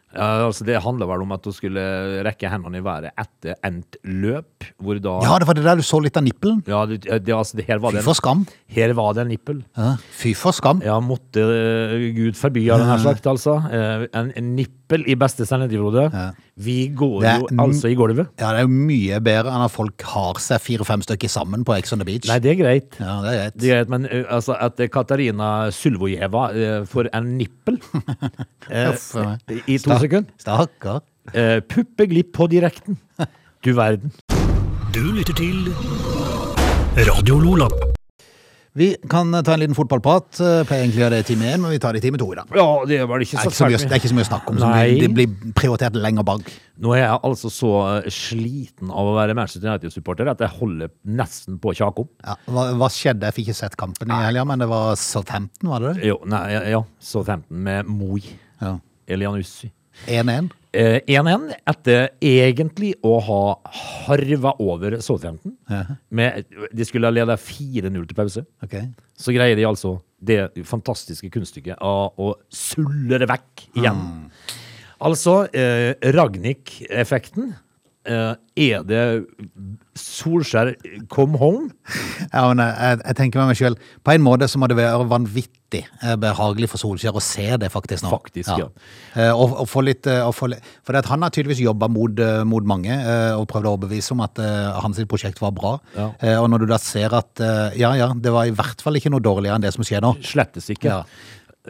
Ja, 0.10 0.48
altså 0.48 0.66
Det 0.66 0.80
handler 0.82 1.06
vel 1.10 1.22
om 1.22 1.34
at 1.36 1.46
hun 1.46 1.54
skulle 1.54 1.82
rekke 2.26 2.50
hendene 2.50 2.80
i 2.82 2.86
været 2.86 3.12
etter 3.14 3.60
endt 3.68 4.00
løp. 4.04 4.66
Hvor 4.82 4.98
da 4.98 5.20
Ja, 5.22 5.36
det 5.42 5.48
var 5.50 5.60
det 5.60 5.66
der 5.68 5.82
du 5.82 5.86
så 5.86 6.00
litt 6.02 6.18
av 6.18 6.26
nippelen. 6.26 6.64
Ja, 6.68 6.82
det, 6.90 7.04
det, 7.06 7.36
altså, 7.36 7.60
det, 7.60 7.68
her, 7.70 7.78
var 7.84 7.94
Fy 7.94 8.00
det 8.00 8.06
for 8.08 8.18
skam. 8.18 8.46
her 8.74 8.96
var 8.98 9.14
det 9.14 9.26
en 9.28 9.32
nippel. 9.36 9.62
Ja, 9.78 9.94
fy 10.18 10.34
for 10.38 10.56
skam. 10.56 10.82
Ja, 10.86 10.98
måtte 11.04 11.46
uh, 11.46 12.10
Gud 12.16 12.40
forby, 12.40 12.66
har 12.70 12.82
den 12.82 12.90
her 12.90 13.04
sagt, 13.06 13.30
altså. 13.30 13.60
Eh, 13.70 14.08
en, 14.18 14.34
en 14.36 14.52
nippel 14.58 14.79
i 15.08 15.16
beste 15.16 15.46
sendetid, 15.46 15.80
Ja. 16.14 16.32
Vi 16.58 16.88
går 16.96 17.24
er 17.24 17.40
jo 17.40 17.48
altså 17.58 17.88
i 17.92 17.96
gulvet. 17.96 18.28
Ja, 18.40 18.52
det 18.52 18.60
er 18.60 18.62
jo 18.62 18.68
mye 18.74 19.20
bedre 19.22 19.52
enn 19.54 19.64
at 19.66 19.72
folk 19.72 20.02
har 20.02 20.34
seg 20.40 20.60
fire-fem 20.60 21.02
stykker 21.02 21.30
sammen 21.30 21.64
på 21.64 21.78
Ex 21.78 21.94
on 21.94 22.00
the 22.00 22.06
Beach. 22.06 22.28
Nei, 22.28 22.40
det 22.40 22.52
er 22.52 22.56
greit. 22.64 22.98
Ja, 23.00 23.22
det 23.22 23.30
er 23.30 23.38
greit. 23.40 23.58
Det 23.58 23.70
er 23.70 23.76
greit, 23.86 23.90
men 23.90 24.08
altså, 24.30 24.56
at 24.60 24.76
Katarina 24.92 25.70
Sulvojeva 25.72 26.50
ø, 26.54 26.86
får 26.86 27.10
en 27.14 27.38
nippel 27.38 27.78
eh, 28.70 28.92
i 29.68 29.78
to 29.78 29.90
Stak- 29.90 30.02
sekunder 30.02 30.30
Stakkar. 30.40 31.02
eh, 31.34 31.60
Puppeglipp 31.62 32.34
på 32.34 32.48
direkten. 32.50 32.98
Du 33.64 33.74
verden. 33.76 34.12
Du 34.96 35.02
lytter 35.12 35.34
til 35.36 35.68
Radio 36.96 37.40
Lola. 37.40 37.68
Vi 38.78 38.96
kan 39.10 39.32
ta 39.44 39.54
en 39.56 39.60
liten 39.64 39.74
fotballprat. 39.76 40.40
eh, 40.40 40.62
Pleier 40.68 40.84
egentlig 40.86 41.00
å 41.02 41.04
gjøre 41.08 41.16
det 41.18 41.20
i 41.24 41.28
time 41.34 41.46
én, 41.50 41.62
men 41.62 41.72
vi 41.74 41.80
tar 41.82 41.94
det 41.94 42.04
i 42.04 42.06
time 42.06 42.20
to 42.22 42.28
i 42.32 42.36
dag. 42.38 42.46
Ja, 42.56 42.68
det 42.86 43.00
var 43.10 43.18
det 43.20 43.26
ikke 43.28 43.40
Det 43.40 43.40
er 43.40 43.50
så 43.50 43.50
ikke 43.50 43.58
så 43.58 43.66
mye, 43.66 43.78
det 43.90 43.92
er 43.96 44.00
ikke 44.00 44.12
så 44.12 44.18
mye 44.20 44.26
å 44.28 44.30
snakke 44.30 44.50
om. 44.54 44.60
Så 44.62 45.00
det 45.02 45.10
blir 45.18 45.54
prioritert 45.58 45.96
lenger 45.98 46.24
bak. 46.28 46.52
Nå 46.80 46.94
er 46.96 47.02
jeg 47.02 47.20
altså 47.32 47.50
så 47.52 47.72
sliten 48.14 48.92
av 48.94 49.10
å 49.10 49.16
være 49.18 49.36
Manchester 49.36 49.68
United-supporter 49.68 50.30
at 50.32 50.40
jeg 50.46 50.54
holder 50.60 50.94
nesten 51.06 51.58
på 51.60 51.74
å 51.74 51.76
kjake 51.82 52.06
om. 52.06 52.10
Ja, 52.24 52.36
hva, 52.46 52.68
hva 52.78 52.90
skjedde? 52.94 53.26
Jeg 53.26 53.34
fikk 53.40 53.50
ikke 53.50 53.60
sett 53.64 53.76
kampen 53.80 54.14
i 54.14 54.22
helga, 54.28 54.46
men 54.46 54.60
det 54.64 54.70
var 54.70 54.94
Southampton, 55.02 55.70
var 55.74 55.80
det 55.84 55.96
det? 55.98 56.06
Jo, 56.14 56.20
nei, 56.30 56.46
ja, 56.72 56.84
Southampton 57.02 57.66
med 57.66 57.90
Moi 57.90 58.22
Ja. 58.62 58.78
Elianussi. 59.10 59.72
1-1. 60.08 60.50
Eh, 60.72 61.00
1-1 61.10 61.48
etter 61.68 62.12
egentlig 62.22 62.92
å 63.02 63.16
ha 63.26 63.42
harva 64.06 64.54
over 64.62 65.00
Southampton. 65.02 65.56
Med, 66.14 66.46
de 66.72 66.86
skulle 66.86 67.10
ha 67.10 67.14
leda 67.16 67.38
4-0 67.42 67.96
til 68.06 68.18
pause. 68.18 68.46
Okay. 68.64 68.92
Så 69.18 69.34
greier 69.36 69.58
de 69.58 69.66
altså 69.68 69.98
det 70.20 70.52
fantastiske 70.68 71.32
kunststykket 71.34 71.80
av 71.82 72.20
å 72.20 72.34
sulle 72.54 73.22
det 73.22 73.30
vekk 73.32 73.66
igjen. 73.80 74.04
Altså, 75.00 75.42
eh, 75.56 75.96
Ragnhild-effekten. 76.14 77.54
Eh, 78.08 78.36
er 78.56 78.84
det 78.88 79.02
Solskjær 80.00 80.72
come 81.12 81.36
home? 81.38 81.66
Ja, 82.32 82.46
men 82.48 82.62
jeg, 82.64 83.00
jeg 83.04 83.16
tenker 83.18 83.42
med 83.42 83.52
meg 83.52 83.58
selv, 83.60 83.90
på 84.08 84.14
en 84.16 84.24
måte 84.24 84.48
så 84.48 84.60
må 84.62 84.70
det 84.72 84.78
være 84.80 85.04
vanvittig 85.12 85.82
eh, 85.84 86.16
behagelig 86.20 86.70
for 86.72 86.80
Solskjær 86.80 87.20
å 87.20 87.24
se 87.24 87.50
det 87.60 87.68
faktisk 87.74 88.06
nå. 88.06 88.14
Faktisk, 88.14 88.54
ja. 88.56 88.70
Eh, 89.20 89.34
Og, 89.34 89.58
og 89.66 89.68
få 89.68 89.84
litt, 89.84 90.08
uh, 90.08 90.30
få 90.32 90.48
For 90.88 90.96
han 91.12 91.28
har 91.28 91.34
tydeligvis 91.36 91.66
jobba 91.66 91.90
mot, 91.92 92.24
mot 92.48 92.72
mange 92.72 92.96
og 93.36 93.44
prøvd 93.52 93.68
å 93.68 93.76
overbevise 93.76 94.16
om 94.16 94.24
at 94.24 94.40
hans 94.80 95.02
prosjekt 95.10 95.44
var 95.44 95.52
bra. 95.56 95.76
Ja. 95.98 96.08
Og 96.40 96.48
når 96.52 96.64
du 96.64 96.70
da 96.72 96.80
ser 96.82 97.14
at 97.18 97.44
ja, 97.78 97.92
ja, 98.00 98.10
det 98.16 98.32
var 98.34 98.48
i 98.48 98.56
hvert 98.56 98.82
fall 98.84 98.98
ikke 99.00 99.12
noe 99.12 99.24
dårligere 99.24 99.60
enn 99.60 99.68
det 99.68 99.74
som 99.76 99.84
skjer 99.86 100.04
nå. 100.06 100.16
Slettes 100.26 100.72
ikke. 100.72 101.02
Ja. 101.02 101.04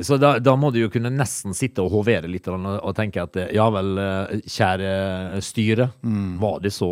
Så 0.06 0.18
da, 0.22 0.36
da 0.40 0.56
må 0.60 0.72
du 0.72 0.80
jo 0.82 0.90
kunne 0.94 1.12
nesten 1.14 1.56
sitte 1.58 1.84
og 1.84 1.92
hovere 1.94 2.30
litt 2.32 2.48
og, 2.52 2.66
og 2.80 2.96
tenke 2.98 3.24
at 3.24 3.38
eh, 3.40 3.52
ja 3.58 3.68
vel, 3.74 3.94
eh, 4.00 4.34
kjære 4.48 5.42
styre, 5.44 5.90
var 6.40 6.60
det 6.64 6.72
så 6.76 6.90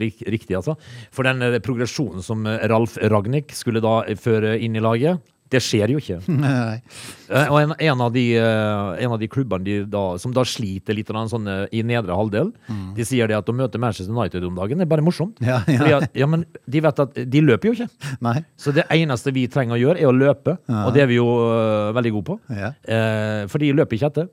rik, 0.00 0.22
riktig, 0.28 0.56
altså? 0.58 0.76
For 1.14 1.26
den 1.26 1.60
progresjonen 1.64 2.24
som 2.24 2.46
Ralf 2.46 2.96
Ragnhild 3.00 3.54
skulle 3.56 3.82
da 3.84 4.02
føre 4.20 4.56
inn 4.60 4.76
i 4.76 4.84
laget, 4.84 5.20
det 5.50 5.60
skjer 5.64 5.92
jo 5.94 6.00
ikke. 6.00 6.18
Nei. 6.44 6.78
Eh, 7.30 7.50
Og 7.50 7.58
en, 7.60 7.74
en, 7.76 8.02
av 8.06 8.12
de, 8.14 8.24
eh, 8.38 9.04
en 9.04 9.14
av 9.14 9.20
de 9.20 9.28
klubbene 9.30 9.66
de 9.66 9.76
da, 9.90 10.04
som 10.22 10.34
da 10.34 10.44
sliter 10.46 10.96
litt 10.96 11.10
sånn, 11.10 11.48
i 11.74 11.82
nedre 11.86 12.16
halvdel, 12.16 12.52
de 12.96 13.06
sier 13.06 13.30
det 13.30 13.38
at 13.38 13.50
å 13.50 13.54
møte 13.56 13.80
Manchester 13.82 14.14
United 14.14 14.46
om 14.46 14.58
dagen 14.58 14.80
er 14.82 14.90
bare 14.90 15.04
morsomt. 15.04 15.40
Ja, 15.44 15.60
ja. 15.66 16.00
At, 16.00 16.14
ja, 16.16 16.28
men 16.30 16.44
de 16.70 16.82
vet 16.84 17.02
at 17.02 17.18
de 17.18 17.42
løper 17.44 17.70
jo 17.70 17.76
ikke. 17.78 17.88
Nei. 18.26 18.38
Så 18.60 18.74
det 18.76 18.86
eneste 18.94 19.34
vi 19.34 19.46
trenger 19.50 19.76
å 19.76 19.80
gjøre, 19.82 20.00
er 20.02 20.10
å 20.10 20.16
løpe. 20.16 20.56
Og 20.70 20.92
det 20.94 21.04
er 21.04 21.10
vi 21.10 21.18
jo 21.18 21.26
uh, 21.26 21.90
veldig 21.96 22.12
gode 22.18 22.28
på. 22.30 22.38
Ja. 22.54 22.72
Eh, 22.86 23.42
for 23.50 23.62
de 23.62 23.72
løper 23.74 23.98
ikke 23.98 24.10
etter. 24.12 24.30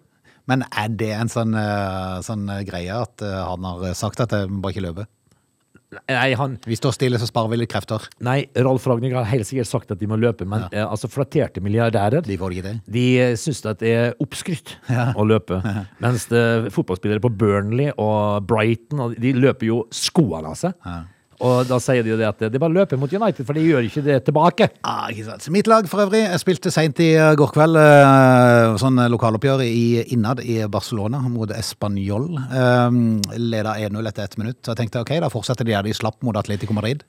Men 0.47 0.63
er 0.69 0.93
det 0.95 1.11
en 1.17 1.31
sånn, 1.31 1.51
uh, 1.57 2.21
sånn 2.23 2.45
greie 2.67 2.93
at 2.95 3.23
uh, 3.25 3.41
han 3.49 3.65
har 3.67 3.97
sagt 3.99 4.21
at 4.23 4.31
jeg 4.37 4.47
må 4.51 4.61
bare 4.63 4.77
ikke 4.77 4.85
løpe? 4.85 5.07
Nei, 6.09 6.33
han, 6.35 6.57
Vi 6.67 6.75
står 6.75 6.91
stille, 6.97 7.19
så 7.21 7.29
sparer 7.29 7.47
vi 7.53 7.61
litt 7.61 7.71
krefter. 7.71 8.03
nei 8.19 8.41
Rolf 8.59 8.83
Ragnhild 8.91 9.15
har 9.15 9.27
helt 9.29 9.47
sikkert 9.47 9.69
sagt 9.69 9.91
at 9.93 10.01
de 10.01 10.07
må 10.11 10.17
løpe, 10.19 10.43
men 10.43 10.65
eh, 10.73 10.83
altså 10.83 11.07
flatterte 11.07 11.63
milliardærer 11.63 12.25
De 12.27 12.35
får 12.37 12.51
det 12.51 12.57
ikke 12.57 12.67
det. 12.67 12.73
de 12.97 13.05
eh, 13.23 13.35
syns 13.39 13.61
det 13.63 13.87
er 13.93 14.15
oppskrytt 14.19 14.73
å 15.19 15.23
løpe. 15.23 15.61
Mens 16.03 16.27
det, 16.27 16.43
fotballspillere 16.75 17.23
på 17.23 17.31
Burnley 17.39 17.93
og 17.95 18.43
Brighton 18.49 19.13
de 19.15 19.31
løper 19.39 19.69
jo 19.71 19.85
skoene 19.95 20.51
av 20.51 20.59
seg. 20.59 20.75
Og 21.45 21.67
da 21.69 21.77
sier 21.81 22.01
de 22.01 22.09
jo 22.09 22.17
det 22.17 22.25
at 22.25 22.39
er 22.47 22.57
bare 22.57 22.73
løper 22.73 22.97
mot 22.97 23.11
United, 23.13 23.45
for 23.45 23.53
de 23.53 23.65
gjør 23.65 23.85
ikke 23.85 24.01
det 24.05 24.15
tilbake. 24.25 24.69
Ah, 24.81 25.05
ikke 25.13 25.27
sant. 25.27 25.45
Mitt 25.53 25.69
lag 25.69 25.85
for 25.89 26.01
øvrig 26.07 26.23
jeg 26.23 26.41
spilte 26.41 26.73
seint 26.73 26.97
i 27.03 27.11
uh, 27.13 27.35
går 27.37 27.51
kveld. 27.53 27.77
Uh, 27.77 28.77
sånn 28.81 28.97
lokaloppgjør 29.13 29.61
i, 29.67 30.01
innad 30.15 30.41
i 30.41 30.63
Barcelona 30.71 31.21
mot 31.29 31.53
Español. 31.53 32.31
Um, 32.49 33.19
leda 33.37 33.77
1-0 33.77 34.09
etter 34.09 34.25
ett 34.25 34.39
minutt. 34.41 34.63
Så 34.63 34.73
jeg 34.73 34.81
tenkte 34.81 35.05
ok, 35.05 35.13
da 35.21 35.29
fortsetter 35.33 35.67
de 35.67 35.75
der 35.75 35.85
de 35.85 35.93
slapp 35.97 36.25
mot 36.25 36.37
Atletico 36.39 36.73
Madrid. 36.77 37.05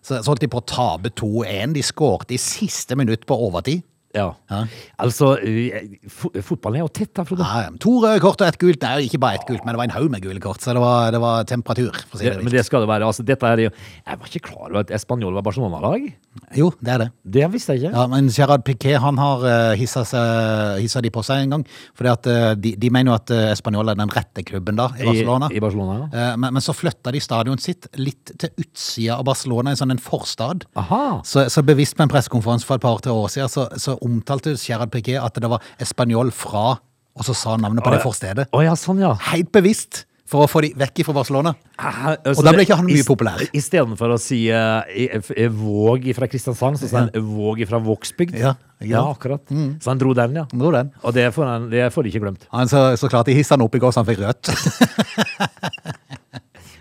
Så, 0.00 0.16
så 0.16 0.30
holdt 0.30 0.46
de 0.46 0.52
på 0.52 0.62
å 0.62 0.68
tape 0.68 1.12
2-1. 1.20 1.76
De 1.76 1.84
skårte 1.84 2.38
i 2.38 2.40
siste 2.40 2.96
minutt 2.96 3.28
på 3.28 3.36
overtid. 3.48 3.84
Ja. 4.16 4.30
Ja. 4.48 4.62
Altså, 5.04 5.34
eh, 5.44 5.98
fotballen 6.40 6.80
er 6.80 6.84
jo 6.86 6.92
tett, 6.96 7.12
da, 7.16 7.24
Frode. 7.28 7.44
Ja. 7.44 7.68
To 7.84 7.98
røde 8.00 8.22
kort 8.24 8.40
og 8.40 8.48
ett 8.48 8.58
gult. 8.60 8.80
Nei, 8.82 9.04
ikke 9.04 9.20
bare 9.20 9.40
ett 9.40 9.46
gult, 9.48 9.64
men 9.66 9.74
det 9.74 9.80
var 9.82 9.88
en 9.90 9.96
haug 9.98 10.08
med 10.10 10.24
gule 10.24 10.40
kort. 10.40 10.62
Så 10.64 10.72
det 10.72 10.82
var, 10.82 11.10
det 11.12 11.20
var 11.20 11.44
temperatur. 11.48 11.92
For 12.08 12.20
si 12.20 12.24
Det, 12.24 12.38
det 12.38 12.46
men 12.46 12.54
det 12.54 12.64
skal 12.66 12.84
det 12.84 12.88
være. 12.88 13.04
Altså, 13.08 13.26
dette 13.26 13.46
er 13.46 13.64
jo 13.66 13.70
Jeg 13.70 14.18
var 14.18 14.32
ikke 14.32 14.46
klar 14.48 14.70
over 14.70 14.80
at 14.80 14.94
Español 14.96 15.36
var 15.36 15.44
Barcelona-lag. 15.44 16.08
Jo, 16.56 16.70
det 16.80 16.94
er 16.94 17.02
det. 17.04 17.08
Det 17.24 17.52
visste 17.52 17.74
jeg 17.76 17.84
ikke. 17.84 17.98
Ja, 17.98 18.06
men 18.06 18.30
Gerard 18.32 18.64
Piqué 18.64 18.96
han 19.02 19.18
har 19.20 19.44
hissa, 19.76 20.04
seg, 20.08 20.80
hissa 20.80 21.02
de 21.04 21.12
på 21.12 21.22
seg 21.26 21.44
en 21.44 21.56
gang. 21.58 21.66
At 22.08 22.26
eh, 22.30 22.54
de, 22.56 22.74
de 22.80 22.90
mener 22.94 23.12
jo 23.12 23.18
at 23.18 23.32
Español 23.52 23.90
er 23.92 23.98
den 23.98 24.12
rette 24.14 24.44
klubben 24.46 24.78
da, 24.78 24.88
i 24.96 25.04
Barcelona. 25.04 25.50
I, 25.52 25.58
i 25.58 25.62
Barcelona, 25.62 25.98
ja. 25.98 26.08
Eh, 26.08 26.36
men, 26.40 26.54
men 26.56 26.64
så 26.64 26.72
flytta 26.76 27.12
de 27.12 27.20
stadionet 27.20 27.64
sitt 27.64 27.90
litt 28.00 28.32
til 28.40 28.54
utsida 28.64 29.18
av 29.18 29.26
Barcelona, 29.28 29.74
i 29.74 29.80
sånn 29.80 29.92
en 29.92 30.00
forstad. 30.02 30.64
Aha. 30.80 31.20
Så, 31.28 31.44
så 31.52 31.64
bevisst 31.66 31.98
på 31.98 32.06
en 32.06 32.12
pressekonferanse 32.12 32.68
for 32.68 32.80
et 32.80 32.86
par-tre 32.86 33.12
år 33.12 33.28
siden, 33.34 33.52
så, 33.52 33.66
så 33.76 33.97
omtalte 34.04 34.56
Gerard 34.58 34.92
Piquet 34.94 35.20
at 35.22 35.40
det 35.40 35.50
var 35.50 35.64
Español 35.82 36.32
fra, 36.34 36.78
og 37.18 37.26
så 37.26 37.34
sa 37.36 37.56
han 37.56 37.64
navnet 37.66 37.84
på 37.84 37.94
det 37.94 38.02
forstedet. 38.04 38.50
Oh, 38.54 38.62
ja, 38.64 38.76
sånn, 38.78 39.02
ja. 39.02 39.14
Helt 39.30 39.50
bevisst, 39.54 40.04
for 40.28 40.44
å 40.44 40.48
få 40.50 40.60
de 40.66 40.70
vekk 40.76 41.02
fra 41.06 41.14
Barcelona. 41.16 41.54
Og 41.80 42.34
Og 42.34 42.42
da 42.44 42.52
ble 42.52 42.66
ikke 42.66 42.76
han 42.76 42.88
mye 42.88 43.04
populær. 43.06 43.42
Istedenfor 43.56 44.12
å 44.12 44.18
si 44.20 44.42
uh, 44.52 44.84
Våg 45.56 46.10
fra 46.16 46.28
Kristiansand, 46.28 46.80
så 46.80 46.90
sa 46.90 47.06
han 47.06 47.28
Våg 47.30 47.62
fra 47.68 47.80
Vågsbygd. 47.80 48.36
Ja, 48.36 48.52
ja. 48.82 48.90
ja 48.98 49.04
akkurat. 49.08 49.48
Så 49.48 49.92
han 49.92 50.00
dro 50.00 50.12
den, 50.16 50.36
ja. 50.42 50.44
Dro 50.52 50.72
den. 50.74 50.92
Og 51.00 51.16
det 51.16 51.30
får 51.36 51.48
han 51.48 51.70
det 51.72 51.88
får 51.94 52.04
de 52.04 52.12
ikke 52.12 52.24
glemt. 52.26 52.44
Han 52.52 52.68
så, 52.68 52.90
så 53.00 53.08
klart 53.08 53.30
de 53.30 53.38
hissa 53.38 53.56
han 53.56 53.64
opp 53.64 53.78
i 53.78 53.82
går, 53.82 53.94
så 53.94 54.04
han 54.04 54.10
fikk 54.10 54.20
rødt. 54.26 54.52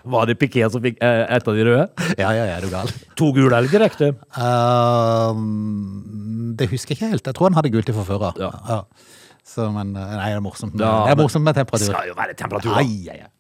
Var 0.08 0.26
det 0.30 0.38
Piqué 0.40 0.64
som 0.72 0.82
fikk 0.84 1.00
eh, 1.04 1.26
et 1.36 1.48
av 1.48 1.56
de 1.58 1.64
røde? 1.68 1.86
ja, 2.18 2.30
ja, 2.32 2.46
ja, 2.48 2.58
er 2.58 2.64
du 2.66 2.70
gal. 2.72 2.90
To 3.20 3.32
gule 3.36 3.52
eller 3.58 3.70
direkte? 3.72 4.14
Ehm, 4.40 6.54
det 6.58 6.70
husker 6.72 6.94
jeg 6.96 7.02
ikke 7.02 7.12
helt. 7.14 7.28
Jeg 7.28 7.36
tror 7.38 7.50
han 7.52 7.58
hadde 7.60 7.72
gult 7.74 7.90
i 7.92 7.96
før. 7.98 8.30
Ja. 8.40 8.52
Ja. 8.70 8.80
Så, 9.48 9.70
men 9.72 9.94
eh, 9.96 10.16
nei, 10.20 10.30
det 10.34 10.40
er 10.40 10.44
morsomt. 10.44 10.76
Ja, 10.80 10.94
det 11.08 11.16
er 11.16 11.22
morsomt 11.22 11.46
med 11.48 11.56
temperatur. 11.60 11.92
Skal 11.94 12.10
jo 12.12 12.16
være 12.18 12.36
temperatur. 12.40 12.76
Ai, 12.78 13.08
ai, 13.12 13.20
ai. 13.26 13.32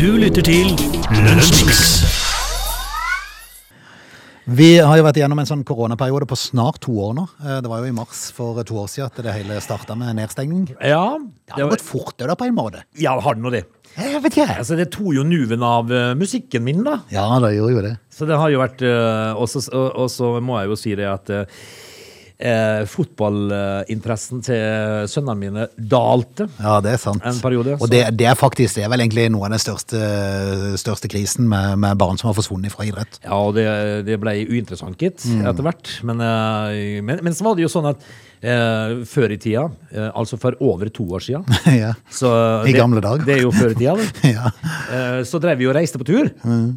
Du 0.00 0.08
lytter 0.16 0.44
til 0.46 0.72
Lunsjmix. 1.12 1.98
Vi 4.50 4.70
har 4.82 4.96
jo 4.98 5.04
vært 5.06 5.18
igjennom 5.20 5.38
en 5.38 5.46
sånn 5.46 5.60
koronaperiode 5.68 6.26
på 6.26 6.34
snart 6.38 6.80
to 6.82 6.90
år 7.04 7.12
nå. 7.14 7.24
Eh, 7.44 7.58
Det 7.62 7.70
var 7.70 7.84
jo 7.84 7.90
i 7.90 7.94
mars 7.94 8.30
for 8.34 8.58
to 8.66 8.80
år 8.82 8.88
siden 8.90 9.06
at 9.12 9.20
det 9.22 9.34
hele 9.36 9.60
starta 9.62 9.94
med 9.98 10.16
nedstengning. 10.18 10.64
Ja, 10.80 11.18
Det 11.46 11.54
har 11.60 11.70
gått 11.70 11.84
fort 11.86 12.16
det 12.18 12.26
da, 12.26 12.34
på 12.34 12.48
en 12.48 12.56
måte. 12.56 12.82
ja, 12.98 13.12
har 13.20 13.34
det 13.36 13.42
nå 13.44 13.50
det? 13.54 13.62
Jeg 13.98 14.22
vet 14.22 14.36
ikke. 14.36 14.46
Altså, 14.62 14.76
det 14.78 14.88
tok 14.94 15.10
jo 15.16 15.24
nuven 15.26 15.62
av 15.66 15.90
eh, 15.92 16.12
musikken 16.18 16.62
min, 16.64 16.84
da. 16.86 17.00
Ja, 17.12 17.26
det 17.42 17.54
gjorde 17.56 17.74
jo 17.74 17.82
det. 17.88 17.94
Så 18.14 18.26
det 18.28 18.38
har 18.38 18.50
jo 18.52 18.60
vært 18.62 18.82
eh, 18.86 19.32
Og 19.40 19.48
så- 19.50 19.66
og 19.72 19.96
og 20.04 20.08
så 20.12 20.40
må 20.40 20.60
jeg 20.60 20.68
jo 20.70 20.76
si 20.76 20.94
det 20.94 21.08
at 21.10 21.30
eh, 21.30 21.44
eh, 22.40 22.82
fotballinteressen 22.88 24.40
til 24.44 25.06
sønnene 25.10 25.36
mine 25.40 25.66
dalte 25.76 26.46
Ja, 26.60 26.78
det 26.84 26.94
er 26.96 27.02
sant. 27.02 27.24
en 27.26 27.40
periode. 27.42 27.76
Og 27.80 27.90
det, 27.92 28.02
det 28.18 28.26
er 28.30 28.38
faktisk 28.38 28.78
det 28.80 28.84
er 28.86 28.92
vel 28.92 29.04
egentlig 29.04 29.28
noe 29.34 29.46
av 29.48 29.54
den 29.54 29.62
største, 29.62 30.00
største 30.80 31.10
krisen 31.12 31.48
med, 31.50 31.78
med 31.82 32.00
barn 32.00 32.18
som 32.20 32.30
har 32.30 32.36
forsvunnet 32.38 32.72
fra 32.74 32.86
idrett. 32.88 33.20
Ja, 33.24 33.36
og 33.38 33.54
det, 33.58 33.66
det 34.08 34.18
ble 34.22 34.36
uinteressant, 34.48 34.98
gitt, 35.00 35.24
etter 35.40 35.66
hvert. 35.66 35.94
Men, 36.06 36.20
eh, 36.24 36.98
men, 37.04 37.22
men 37.26 37.36
så 37.36 37.46
var 37.46 37.58
det 37.58 37.66
jo 37.66 37.72
sånn 37.72 37.90
at 37.92 38.04
eh, 38.42 39.00
før 39.10 39.34
i 39.36 39.40
tida, 39.40 39.66
eh, 39.92 40.10
altså 40.16 40.38
for 40.40 40.56
over 40.64 40.90
to 40.92 41.06
år 41.16 41.24
siden 41.26 41.44
ja. 41.82 41.94
I 42.66 42.76
gamle 42.76 43.02
dager. 43.04 43.26
Det 43.26 43.38
er 43.38 43.44
jo 43.46 43.52
før 43.54 43.74
i 43.74 43.80
tida, 43.80 43.96
ja. 44.36 44.52
Eh, 44.90 45.20
så 45.28 45.40
drev 45.42 45.60
vi 45.60 45.68
og 45.70 45.76
reiste 45.78 46.00
på 46.00 46.08
tur. 46.08 46.30
eh, 46.30 46.70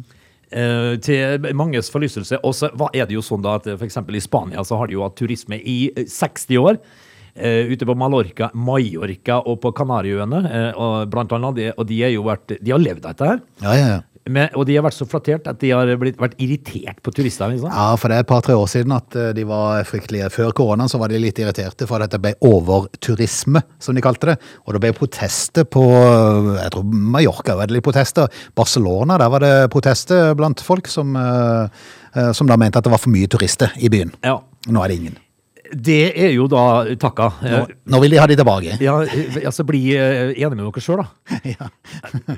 til 1.02 1.48
manges 1.56 1.90
forlystelse. 1.90 2.38
Og 2.46 2.54
så 2.54 2.70
er 2.92 3.08
det 3.08 3.16
jo 3.16 3.24
sånn 3.24 3.42
da 3.42 3.56
at 3.58 3.66
f.eks. 3.74 3.98
i 4.06 4.22
Spania 4.22 4.62
så 4.64 4.78
har 4.78 4.90
de 4.90 4.94
jo 4.98 5.02
hatt 5.02 5.16
turisme 5.18 5.58
i 5.58 5.78
eh, 5.94 6.06
60 6.10 6.62
år. 6.62 6.80
Uh, 7.34 7.66
ute 7.66 7.82
på 7.82 7.96
Mallorca, 7.98 8.46
Mallorca 8.54 9.40
og 9.42 9.56
på 9.64 9.72
Kanariøyene. 9.74 10.38
Uh, 10.46 10.68
og 10.78 11.08
blant 11.10 11.32
annet, 11.34 11.56
de, 11.58 11.64
og 11.74 11.88
de, 11.88 11.96
jo 12.14 12.22
vært, 12.28 12.54
de 12.62 12.70
har 12.70 12.78
levd 12.82 13.02
av 13.02 13.16
dette 13.16 13.30
her. 13.32 13.40
Ja, 13.64 13.72
ja, 13.74 13.88
ja. 13.96 14.02
Men, 14.24 14.48
og 14.56 14.64
de 14.64 14.78
har 14.78 14.84
vært 14.86 14.96
så 14.96 15.04
flattert 15.08 15.48
at 15.50 15.58
de 15.60 15.70
har 15.74 15.90
blitt, 16.00 16.16
vært 16.20 16.38
irritert 16.40 17.00
på 17.04 17.12
turistene? 17.12 17.52
Liksom. 17.52 17.68
Ja, 17.68 17.90
for 18.00 18.08
det 18.08 18.16
er 18.16 18.24
et 18.24 18.30
par-tre 18.30 18.56
år 18.56 18.70
siden 18.72 18.94
at 18.96 19.16
eh, 19.20 19.32
de 19.36 19.44
var 19.48 19.84
fryktelige. 19.88 20.30
Før 20.32 20.54
koronaen 20.56 20.88
så 20.88 21.00
var 21.00 21.12
de 21.12 21.20
litt 21.20 21.40
irriterte 21.42 21.88
for 21.90 22.00
at 22.00 22.14
det 22.14 22.22
ble 22.24 22.32
overturisme, 22.48 23.60
som 23.84 23.96
de 23.96 24.04
kalte 24.04 24.32
det. 24.32 24.38
Og 24.64 24.76
det 24.76 24.80
ble 24.86 24.94
protester 24.96 25.68
på 25.68 25.84
eh, 25.84 26.54
Jeg 26.62 26.72
tror 26.72 26.88
Mallorca 26.88 27.58
var 27.58 27.68
det 27.68 27.76
litt 27.76 27.84
protester. 27.84 28.32
Barcelona, 28.56 29.20
der 29.20 29.34
var 29.34 29.44
det 29.44 29.52
protester 29.74 30.32
blant 30.38 30.64
folk 30.64 30.88
som, 30.88 31.12
eh, 31.20 31.84
eh, 32.16 32.32
som 32.32 32.48
da 32.48 32.56
mente 32.60 32.80
at 32.80 32.88
det 32.88 32.96
var 32.96 33.04
for 33.04 33.12
mye 33.12 33.28
turister 33.28 33.76
i 33.76 33.92
byen. 33.92 34.16
Ja. 34.24 34.38
Nå 34.72 34.80
er 34.80 34.88
det 34.88 35.00
ingen. 35.02 35.20
Det 35.74 36.12
er 36.14 36.32
jo 36.34 36.46
da 36.50 36.94
takka. 37.00 37.28
Nå, 37.42 37.60
nå 37.90 38.00
vil 38.04 38.14
de 38.14 38.20
ha 38.20 38.26
de 38.30 38.36
tilbake. 38.38 38.76
Ja, 38.82 38.96
altså 39.44 39.66
Bli 39.66 39.80
eh, 39.96 40.32
enig 40.36 40.58
med 40.58 40.64
dere 40.66 40.84
sjøl, 40.84 41.02
da. 41.02 41.08
Ja. 41.54 41.68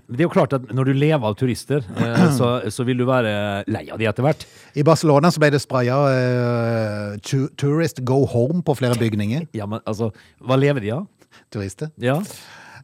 Det 0.06 0.20
er 0.20 0.24
jo 0.24 0.32
klart 0.32 0.56
at 0.56 0.70
når 0.72 0.90
du 0.90 0.92
lever 0.96 1.26
av 1.28 1.36
turister, 1.38 1.84
eh, 2.00 2.24
så, 2.38 2.50
så 2.72 2.86
vil 2.88 3.02
du 3.02 3.06
være 3.08 3.64
lei 3.72 3.86
av 3.92 4.00
de 4.00 4.08
etter 4.08 4.26
hvert. 4.26 4.46
I 4.76 4.86
Barcelona 4.86 5.32
så 5.32 5.42
ble 5.42 5.52
det 5.54 5.62
spraya 5.64 5.98
uh, 6.06 7.16
'Tourist 7.58 8.02
go 8.06 8.22
home' 8.30 8.64
på 8.66 8.76
flere 8.78 8.98
bygninger. 9.00 9.48
Ja, 9.56 9.68
men 9.70 9.84
altså, 9.84 10.12
hva 10.40 10.58
lever 10.60 10.84
de 10.84 10.94
av? 10.96 11.06
Turister. 11.52 11.92
Ja. 12.00 12.20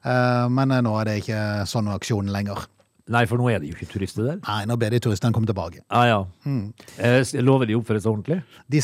Uh, 0.02 0.46
men 0.52 0.74
nå 0.84 0.94
er 1.00 1.08
det 1.08 1.18
ikke 1.22 1.42
sånn 1.70 1.90
aksjon 1.92 2.32
lenger. 2.34 2.66
Nei, 3.10 3.24
for 3.26 3.36
nå 3.40 3.48
er 3.50 3.58
det 3.58 3.68
jo 3.72 3.74
ikke 3.74 3.88
turister 3.90 4.22
der. 4.28 4.36
Nei, 4.46 4.60
nå 4.70 4.76
ber 4.78 4.94
de 4.94 5.00
turistene 5.02 5.34
komme 5.34 5.48
tilbake. 5.50 5.80
Ah, 5.90 6.04
ja. 6.06 6.20
Eh, 6.46 7.24
lover 7.42 7.66
de 7.66 7.74
å 7.74 7.80
oppføre 7.82 7.98
seg 8.04 8.12
ordentlig? 8.12 8.38
De, 8.70 8.78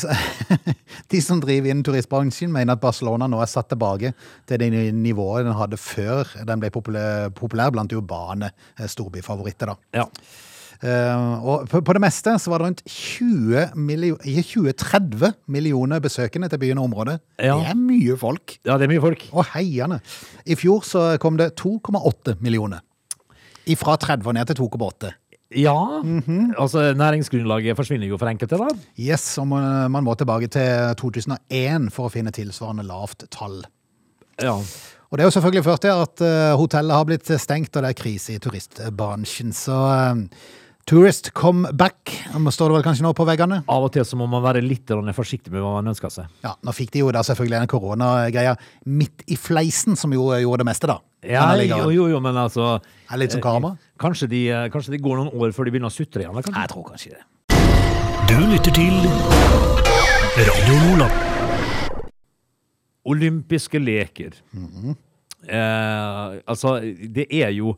de 1.13 1.21
som 1.23 1.39
driver 1.39 1.71
innen 1.71 1.85
turistbransjen, 1.87 2.51
mener 2.51 2.75
at 2.75 2.81
Barcelona 2.83 3.29
nå 3.31 3.39
er 3.41 3.49
satt 3.49 3.69
tilbake 3.71 4.11
til 4.49 4.59
det 4.59 4.69
ni- 4.73 4.91
nivået 4.91 5.47
den 5.47 5.55
hadde 5.55 5.79
før 5.79 6.27
den 6.45 6.59
ble 6.59 6.69
populær, 6.75 7.29
populær 7.31 7.71
blant 7.71 7.95
urbane 7.95 8.51
eh, 8.51 8.85
storbyfavoritter. 8.91 9.71
Da. 9.71 10.03
Ja. 10.03 10.07
Uh, 10.79 11.43
og 11.43 11.63
på, 11.67 11.81
på 11.83 11.91
det 11.97 11.99
meste 11.99 12.31
så 12.39 12.53
var 12.53 12.61
det 12.61 12.67
rundt 12.69 12.81
20 12.87 13.73
millio- 13.75 14.15
ikke 14.23 14.45
20-30 14.61 15.33
millioner 15.51 15.99
besøkende 15.99 16.47
til 16.47 16.61
byen 16.61 16.79
og 16.79 16.87
området. 16.87 17.17
Ja. 17.35 17.57
Det 17.59 17.73
er 17.73 17.79
mye 17.81 18.15
folk. 18.19 18.53
ja, 18.63 18.77
det 18.79 18.87
er 18.87 18.93
mye 18.93 19.03
folk. 19.03 19.25
Og 19.35 19.43
heiende. 19.51 19.97
I 20.47 20.55
fjor 20.55 20.85
så 20.87 21.01
kom 21.19 21.35
det 21.39 21.49
2,8 21.59 22.37
millioner. 22.39 22.79
Ifra 23.69 23.97
30 24.01 24.29
og 24.29 24.37
ned 24.37 24.51
til 24.51 24.61
2,8. 24.61 25.11
Ja, 25.57 25.73
altså 26.61 26.91
næringsgrunnlaget 26.93 27.77
forsvinner 27.77 28.05
jo 28.05 28.19
for 28.21 28.29
enkelte, 28.29 28.59
da. 28.61 28.69
Yes, 29.01 29.31
og 29.41 29.47
man, 29.49 29.89
man 29.89 30.05
må 30.05 30.13
tilbake 30.13 30.49
til 30.53 30.93
2001 31.01 31.89
for 31.95 32.05
å 32.05 32.13
finne 32.13 32.33
tilsvarende 32.35 32.85
lavt 32.85 33.25
tall. 33.33 33.63
Ja. 34.37 34.53
Og 35.09 35.17
det 35.17 35.23
er 35.23 35.31
jo 35.31 35.33
selvfølgelig 35.39 35.65
ført 35.65 35.81
til 35.81 36.03
at 36.05 36.21
eh, 36.21 36.53
hotellet 36.59 36.93
har 36.93 37.07
blitt 37.09 37.31
stengt, 37.41 37.73
og 37.73 37.81
det 37.81 37.89
er 37.89 37.97
krise 37.97 38.35
i 38.35 38.41
turistbransjen. 38.43 39.55
Så 39.57 39.77
eh, 39.89 40.21
tourist 40.89 41.29
come 41.37 41.69
back, 41.77 42.09
står 42.49 42.71
det 42.71 42.75
vel 42.79 42.85
kanskje 42.87 43.05
nå 43.05 43.11
på 43.17 43.25
veggene? 43.27 43.59
Av 43.69 43.83
og 43.85 43.91
til 43.93 44.05
så 44.07 44.17
må 44.17 44.25
man 44.29 44.41
være 44.41 44.63
litt 44.65 44.89
forsiktig 45.13 45.51
med 45.53 45.61
hva 45.61 45.75
man 45.77 45.91
ønsker 45.91 46.09
seg. 46.13 46.31
Ja, 46.41 46.55
nå 46.65 46.73
fikk 46.73 46.91
de 46.95 47.03
jo 47.03 47.11
da 47.13 47.21
selvfølgelig 47.25 47.59
en 47.61 47.69
koronagreia 47.69 48.55
midt 48.89 49.21
i 49.29 49.37
fleisen, 49.37 49.95
som 49.99 50.13
jo 50.15 50.31
gjorde 50.33 50.63
det 50.63 50.69
meste, 50.71 50.89
da. 50.89 50.97
Ja, 51.29 51.51
jo, 51.59 51.89
jo, 51.91 52.07
jo, 52.13 52.19
men 52.23 52.37
altså 52.39 52.77
Er 52.79 53.11
det 53.11 53.19
litt 53.25 53.33
som 53.35 53.41
karma? 53.43 53.73
eh, 53.75 53.95
Kanskje 53.99 54.29
de, 54.31 54.41
eh, 54.55 54.69
kanskje 54.71 54.93
de 54.95 55.01
går 55.03 55.17
noen 55.19 55.33
år 55.35 55.51
før 55.53 55.67
de 55.67 55.73
begynner 55.75 55.91
å 55.91 55.93
sutre 55.93 56.23
igjen? 56.23 56.33
kanskje? 56.39 56.55
Jeg 56.55 56.71
tror 56.71 56.85
kanskje 56.87 57.11
det. 57.17 57.23
Du 58.29 58.37
lytter 58.47 58.71
til 58.71 58.93
Radio 60.39 60.75
Nordland. 60.87 62.05
Olympiske 63.09 63.79
leker. 63.81 64.31
eh, 65.47 66.39
altså, 66.47 66.79
det 67.13 67.27
er 67.29 67.51
jo 67.57 67.75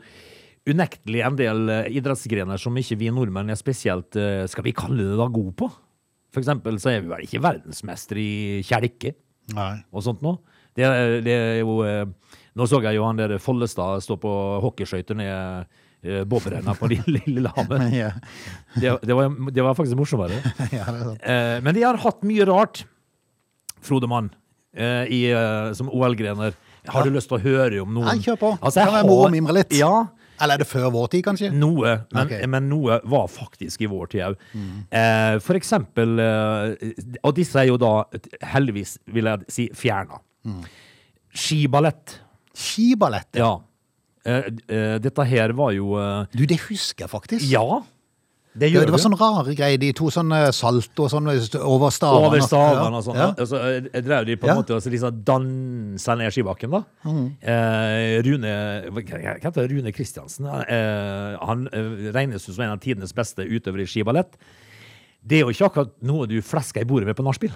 unektelig 0.69 1.23
en 1.25 1.37
del 1.39 1.69
eh, 1.73 1.87
idrettsgrener 1.97 2.59
som 2.61 2.75
ikke 2.77 2.97
vi 3.01 3.09
nordmenn 3.13 3.49
er 3.53 3.57
spesielt, 3.59 4.15
eh, 4.19 4.43
skal 4.51 4.65
vi 4.67 4.73
kalle 4.77 5.07
det 5.09 5.17
da, 5.19 5.27
gode 5.33 5.55
på. 5.57 5.69
For 6.31 6.39
eksempel 6.43 6.77
så 6.79 6.93
er 6.93 7.01
vi 7.03 7.09
vel 7.11 7.25
ikke 7.25 7.41
verdensmester 7.43 8.19
i 8.21 8.29
kjelke 8.67 9.15
og 9.91 10.03
sånt 10.05 10.21
nå. 10.23 10.37
Det, 10.77 10.85
er- 10.87 11.17
det 11.25 11.33
er 11.35 11.57
jo 11.63 11.81
eh, 11.83 12.05
Nå 12.55 12.65
så 12.67 12.81
jeg 12.83 12.97
jo 12.97 13.05
han 13.07 13.15
der 13.15 13.37
Follestad 13.39 14.01
stå 14.03 14.17
på 14.19 14.31
hockeyskøyter 14.63 15.15
ned 15.15 15.69
bobrenna 16.27 16.73
på 16.75 16.89
Lille- 16.91 17.21
Lillehammer. 17.27 17.83
Ja. 17.95 18.09
Det, 18.75 18.91
det, 19.07 19.15
var, 19.15 19.29
det 19.55 19.63
var 19.63 19.75
faktisk 19.77 19.95
morsommere. 19.99 20.35
er. 20.71 20.97
Eh, 21.21 21.57
men 21.63 21.75
de 21.77 21.83
har 21.85 21.99
hatt 22.03 22.23
mye 22.27 22.43
rart, 22.49 22.81
Frode 23.81 24.09
Mann, 24.11 24.27
eh, 24.75 25.05
i, 25.07 25.21
eh, 25.31 25.71
som 25.79 25.87
OL-grener. 25.93 26.57
Har 26.91 27.05
du 27.07 27.13
lyst 27.15 27.29
til 27.31 27.37
å 27.39 27.43
høre 27.45 27.79
om 27.85 27.93
noen? 27.95 28.09
Nei, 28.09 28.17
kjør 28.25 28.39
på. 28.41 28.51
Altså, 28.59 28.81
jeg 28.83 28.91
kan 28.97 29.07
moro 29.07 29.29
å 29.29 29.31
mimre 29.31 29.55
litt. 29.61 29.71
Ja, 29.79 29.93
Eller 30.41 30.57
er 30.57 30.63
det 30.63 30.69
før 30.69 30.89
vår 30.93 31.07
tid, 31.13 31.23
kanskje? 31.27 31.51
noe. 31.53 31.95
Men, 32.11 32.25
okay. 32.25 32.47
men 32.49 32.69
noe 32.71 32.99
var 33.09 33.27
faktisk 33.31 33.85
i 33.85 33.89
vår 33.91 34.11
tid 34.13 34.25
òg. 34.31 34.45
Eh, 34.91 35.37
for 35.43 35.59
eksempel 35.59 36.19
eh, 36.21 36.91
Og 37.23 37.35
disse 37.37 37.59
er 37.61 37.69
jo 37.69 37.77
da 37.81 37.93
heldigvis, 38.53 38.97
vil 39.13 39.29
jeg 39.31 39.53
si, 39.53 39.67
fjerna. 39.77 40.21
Skiballett. 41.31 42.17
Skiballett. 42.57 43.39
Ja. 43.39 43.55
Eh, 44.21 44.49
eh, 44.69 44.97
dette 45.01 45.25
her 45.25 45.53
var 45.57 45.71
jo 45.73 45.95
eh, 45.97 46.27
Du, 46.35 46.43
det 46.45 46.59
husker 46.67 47.07
jeg 47.07 47.09
faktisk. 47.09 47.45
Ja, 47.49 47.81
det 48.53 48.67
Det, 48.73 48.85
det 48.85 48.91
var 48.91 48.99
sånne 48.99 49.15
sånn 49.17 49.37
rare 49.37 49.55
greier. 49.55 49.77
De 49.79 49.91
to 49.95 50.09
sånn 50.11 50.31
salt 50.51 50.55
salto 50.83 51.05
og 51.05 51.11
sånn 51.13 51.27
over 51.61 51.89
stavene. 51.89 52.27
Over 52.27 52.41
stavene 52.43 52.97
og 52.99 53.05
sånn. 53.05 53.15
Ja. 53.15 53.29
Altså, 53.39 53.61
jeg 53.93 54.03
drev 54.03 54.25
de 54.27 54.35
på 54.35 54.47
en 54.47 54.51
Ja. 54.51 54.55
måte 54.59 54.75
og 54.75 54.81
så 54.83 54.91
liksom 54.91 55.23
dansa 55.23 56.15
ned 56.17 56.33
skibakken, 56.35 56.71
da. 56.71 56.83
Eh, 57.05 58.21
Rune 58.27 58.91
Hva 58.91 59.01
heter 59.39 59.51
det? 59.61 59.71
Rune 59.71 59.91
Kristiansen. 59.95 60.45
Eh, 60.67 61.37
han 61.39 61.67
eh, 61.71 62.11
regnes 62.11 62.45
jo 62.47 62.53
som 62.53 62.65
en 62.65 62.71
av 62.75 62.79
tidenes 62.83 63.13
beste 63.15 63.39
utøvere 63.47 63.83
i 63.83 63.87
skiballett. 63.87 64.35
Det 65.21 65.37
er 65.37 65.43
jo 65.45 65.53
ikke 65.53 65.67
akkurat 65.67 65.91
noe 66.09 66.25
du 66.25 66.39
flesker 66.41 66.81
i 66.81 66.87
bordet 66.89 67.05
med 67.05 67.15
på 67.17 67.23
nachspiel. 67.25 67.53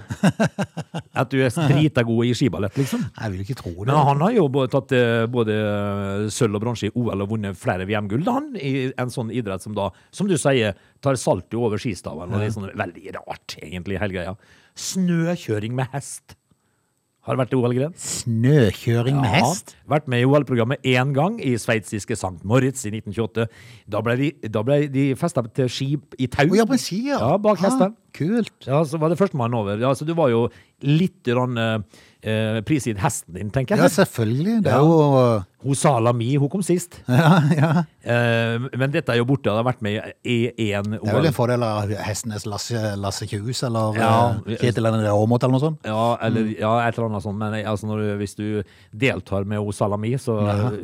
At 1.22 1.32
du 1.32 1.40
er 1.42 1.50
drita 1.50 2.04
god 2.06 2.28
i 2.30 2.34
skiballett, 2.38 2.78
liksom. 2.78 3.08
Jeg 3.10 3.34
vil 3.34 3.42
ikke 3.42 3.58
tro 3.58 3.74
det. 3.74 3.88
Men 3.90 4.10
han 4.12 4.22
har 4.22 4.36
jo 4.36 4.46
både 4.54 4.70
tatt 4.76 4.94
eh, 4.94 5.26
både 5.32 5.56
eh, 5.58 6.28
sølv 6.34 6.60
og 6.60 6.62
bronse 6.62 6.92
i 6.92 6.94
OL 6.94 7.26
og 7.26 7.32
vunnet 7.34 7.58
flere 7.58 7.88
VM-gull, 7.90 8.22
han, 8.30 8.52
i 8.60 8.92
en 8.94 9.14
sånn 9.14 9.34
idrett 9.34 9.66
som 9.66 9.74
da, 9.78 9.90
som 10.14 10.30
du 10.30 10.38
sier, 10.38 10.78
tar 11.02 11.18
saltet 11.18 11.58
over 11.58 11.82
skistaven. 11.82 12.30
Og 12.30 12.38
det 12.44 12.52
er 12.52 12.56
sånn 12.60 12.70
veldig 12.70 13.18
rart, 13.18 13.58
egentlig, 13.58 13.98
hele 14.04 14.20
greia. 14.20 14.36
Snøkjøring 14.86 15.74
med 15.74 15.90
hest 15.96 16.35
har 17.26 17.40
vært 17.40 17.54
OL-gren. 17.58 17.94
Snøkjøring 17.98 19.18
med 19.22 19.32
hest? 19.34 19.76
Vært 19.90 20.08
med 20.12 20.22
i 20.22 20.28
OL-programmet 20.30 20.84
én 20.86 21.14
gang, 21.16 21.40
i 21.42 21.56
sveitsiske 21.62 22.14
St. 22.18 22.38
Moritz 22.48 22.86
i 22.86 22.92
1928. 22.94 23.48
Da 23.90 24.02
ble 24.06 24.16
de, 24.20 24.32
da 24.54 24.62
ble 24.66 24.80
de 24.94 25.08
festa 25.20 25.44
til 25.58 25.70
skip 25.72 26.18
i 26.22 26.28
tau. 26.32 26.46
Å, 26.52 26.60
ja, 26.62 26.66
på 26.70 26.78
en 26.78 26.84
ski, 26.86 27.00
ja. 27.10 27.20
Ja, 27.22 27.36
bak 27.42 27.58
Ah, 27.62 27.66
hesten. 27.70 27.96
Kult. 28.16 28.54
Ja, 28.68 28.80
så 28.88 29.00
var 29.02 29.12
det 29.12 29.20
førstemann 29.20 29.54
over. 29.58 29.78
Ja, 29.82 29.92
så 29.98 30.06
du 30.08 30.14
var 30.16 30.30
jo 30.32 30.46
litt 30.86 31.28
rann, 31.36 31.58
eh, 31.58 32.60
prisgitt 32.68 33.00
hesten 33.02 33.34
din, 33.38 33.50
tenker 33.52 33.76
Ja, 33.80 33.88
jeg. 33.88 33.94
selvfølgelig. 33.96 34.56
Det 34.64 34.72
er 34.72 34.76
Ja. 34.76 34.84
jo 34.84 35.44
Hun 35.66 35.74
Sala 35.76 36.12
Mi, 36.14 36.36
hun 36.36 36.48
kom 36.50 36.62
sist. 36.62 37.00
Ja, 37.10 37.40
ja. 37.58 37.70
Eh, 38.06 38.60
men 38.78 38.92
dette 38.94 39.10
er 39.10 39.18
jo 39.18 39.26
borte. 39.26 39.50
Det 39.50 39.56
har 39.56 39.64
vært 39.66 39.82
med 39.82 40.14
i 40.24 40.52
én 40.52 40.92
Det 40.92 41.00
er 41.02 41.16
vel 41.18 41.26
en 41.26 41.34
fordel 41.34 41.64
av 41.66 41.90
Hestenes 41.90 42.46
Lasse, 42.46 42.76
Lasse 43.02 43.26
Kjus 43.28 43.64
eller 43.66 43.98
Ja. 43.98 44.12
eh, 44.46 44.58
Kjetil 44.62 44.86
Endre 44.86 45.10
Aamodt 45.10 45.44
eller 45.44 45.58
noe 45.58 45.64
sånt. 45.64 45.80
Ja, 45.84 46.18
eller 46.22 46.46
ja, 46.60 46.74
et 46.88 46.98
eller 47.00 47.10
annet 47.10 47.24
sånt. 47.26 47.38
Men 47.40 47.54
altså, 47.66 47.88
du, 47.98 48.18
hvis 48.22 48.36
du 48.36 48.64
deltar 48.96 49.44
med 49.46 49.58
O 49.60 49.72
Salami, 49.72 50.14
så, 50.22 50.38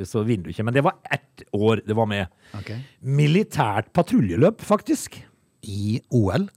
så 0.03 0.25
vinner 0.25 0.45
du 0.45 0.49
ikke. 0.55 0.65
Men 0.65 0.73
det 0.73 0.83
var 0.83 0.95
ett 1.11 1.45
år 1.53 1.85
det 1.85 1.95
var 1.95 2.07
med. 2.07 2.27
Okay. 2.57 2.79
Militært 3.05 3.91
patruljeløp, 3.93 4.61
faktisk. 4.65 5.21
I 5.63 5.99
OL. 6.09 6.47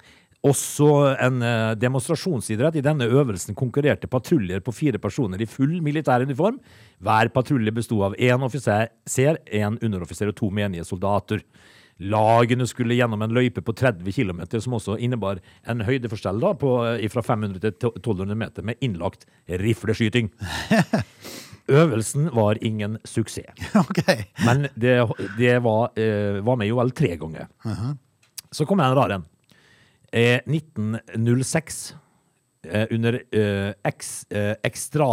Også 0.44 0.88
en 1.24 1.40
eh, 1.40 1.70
demonstrasjonsidrett. 1.80 2.76
I 2.76 2.84
denne 2.84 3.08
øvelsen 3.08 3.56
konkurrerte 3.56 4.10
patruljer 4.12 4.60
på 4.64 4.74
fire 4.76 5.00
personer 5.00 5.40
i 5.40 5.48
full 5.48 5.78
militær 5.84 6.24
uniform. 6.26 6.58
Hver 7.04 7.30
patrulje 7.32 7.72
besto 7.72 8.02
av 8.04 8.16
én 8.20 8.44
offiser, 8.44 8.90
én 9.48 9.78
underoffiser 9.80 10.28
og 10.28 10.36
to 10.36 10.50
menige 10.52 10.84
soldater. 10.84 11.40
Lagene 12.04 12.66
skulle 12.68 12.96
gjennom 12.98 13.22
en 13.22 13.32
løype 13.32 13.62
på 13.64 13.72
30 13.72 14.12
km, 14.12 14.42
som 14.60 14.76
også 14.76 14.98
innebar 14.98 15.40
en 15.70 15.80
høydeforskjell 15.86 16.42
da, 16.42 16.52
på, 16.60 16.76
eh, 16.92 17.08
fra 17.08 17.24
500 17.24 17.64
til 17.64 17.72
1200 17.94 18.36
meter, 18.36 18.66
med 18.66 18.84
innlagt 18.84 19.24
rifleskyting. 19.48 20.28
Øvelsen 21.64 22.28
var 22.36 22.60
ingen 22.60 22.98
suksess. 23.08 23.56
Okay. 23.88 24.26
Men 24.44 24.68
det, 24.76 24.98
det 25.38 25.62
var, 25.64 25.94
eh, 25.96 26.42
var 26.44 26.60
med 26.60 26.68
i 26.68 26.74
OL 26.74 26.92
tre 26.92 27.16
ganger. 27.16 27.48
Så 28.52 28.66
kom 28.68 28.82
jeg 28.82 28.92
en 28.92 28.98
rar 28.98 29.14
en. 29.16 29.24
Eh, 30.14 30.38
1906, 30.46 31.94
eh, 32.70 32.86
under 32.94 33.18
eh, 33.34 33.72
eks, 33.90 34.10
eh, 34.30 34.52
ekstra, 34.62 35.08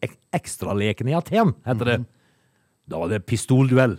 ek, 0.00 0.16
i 1.04 1.16
Aten, 1.18 1.52
heter 1.66 1.90
det. 1.90 1.98
Da 2.88 3.02
var 3.02 3.12
det 3.12 3.20
pistolduell. 3.28 3.98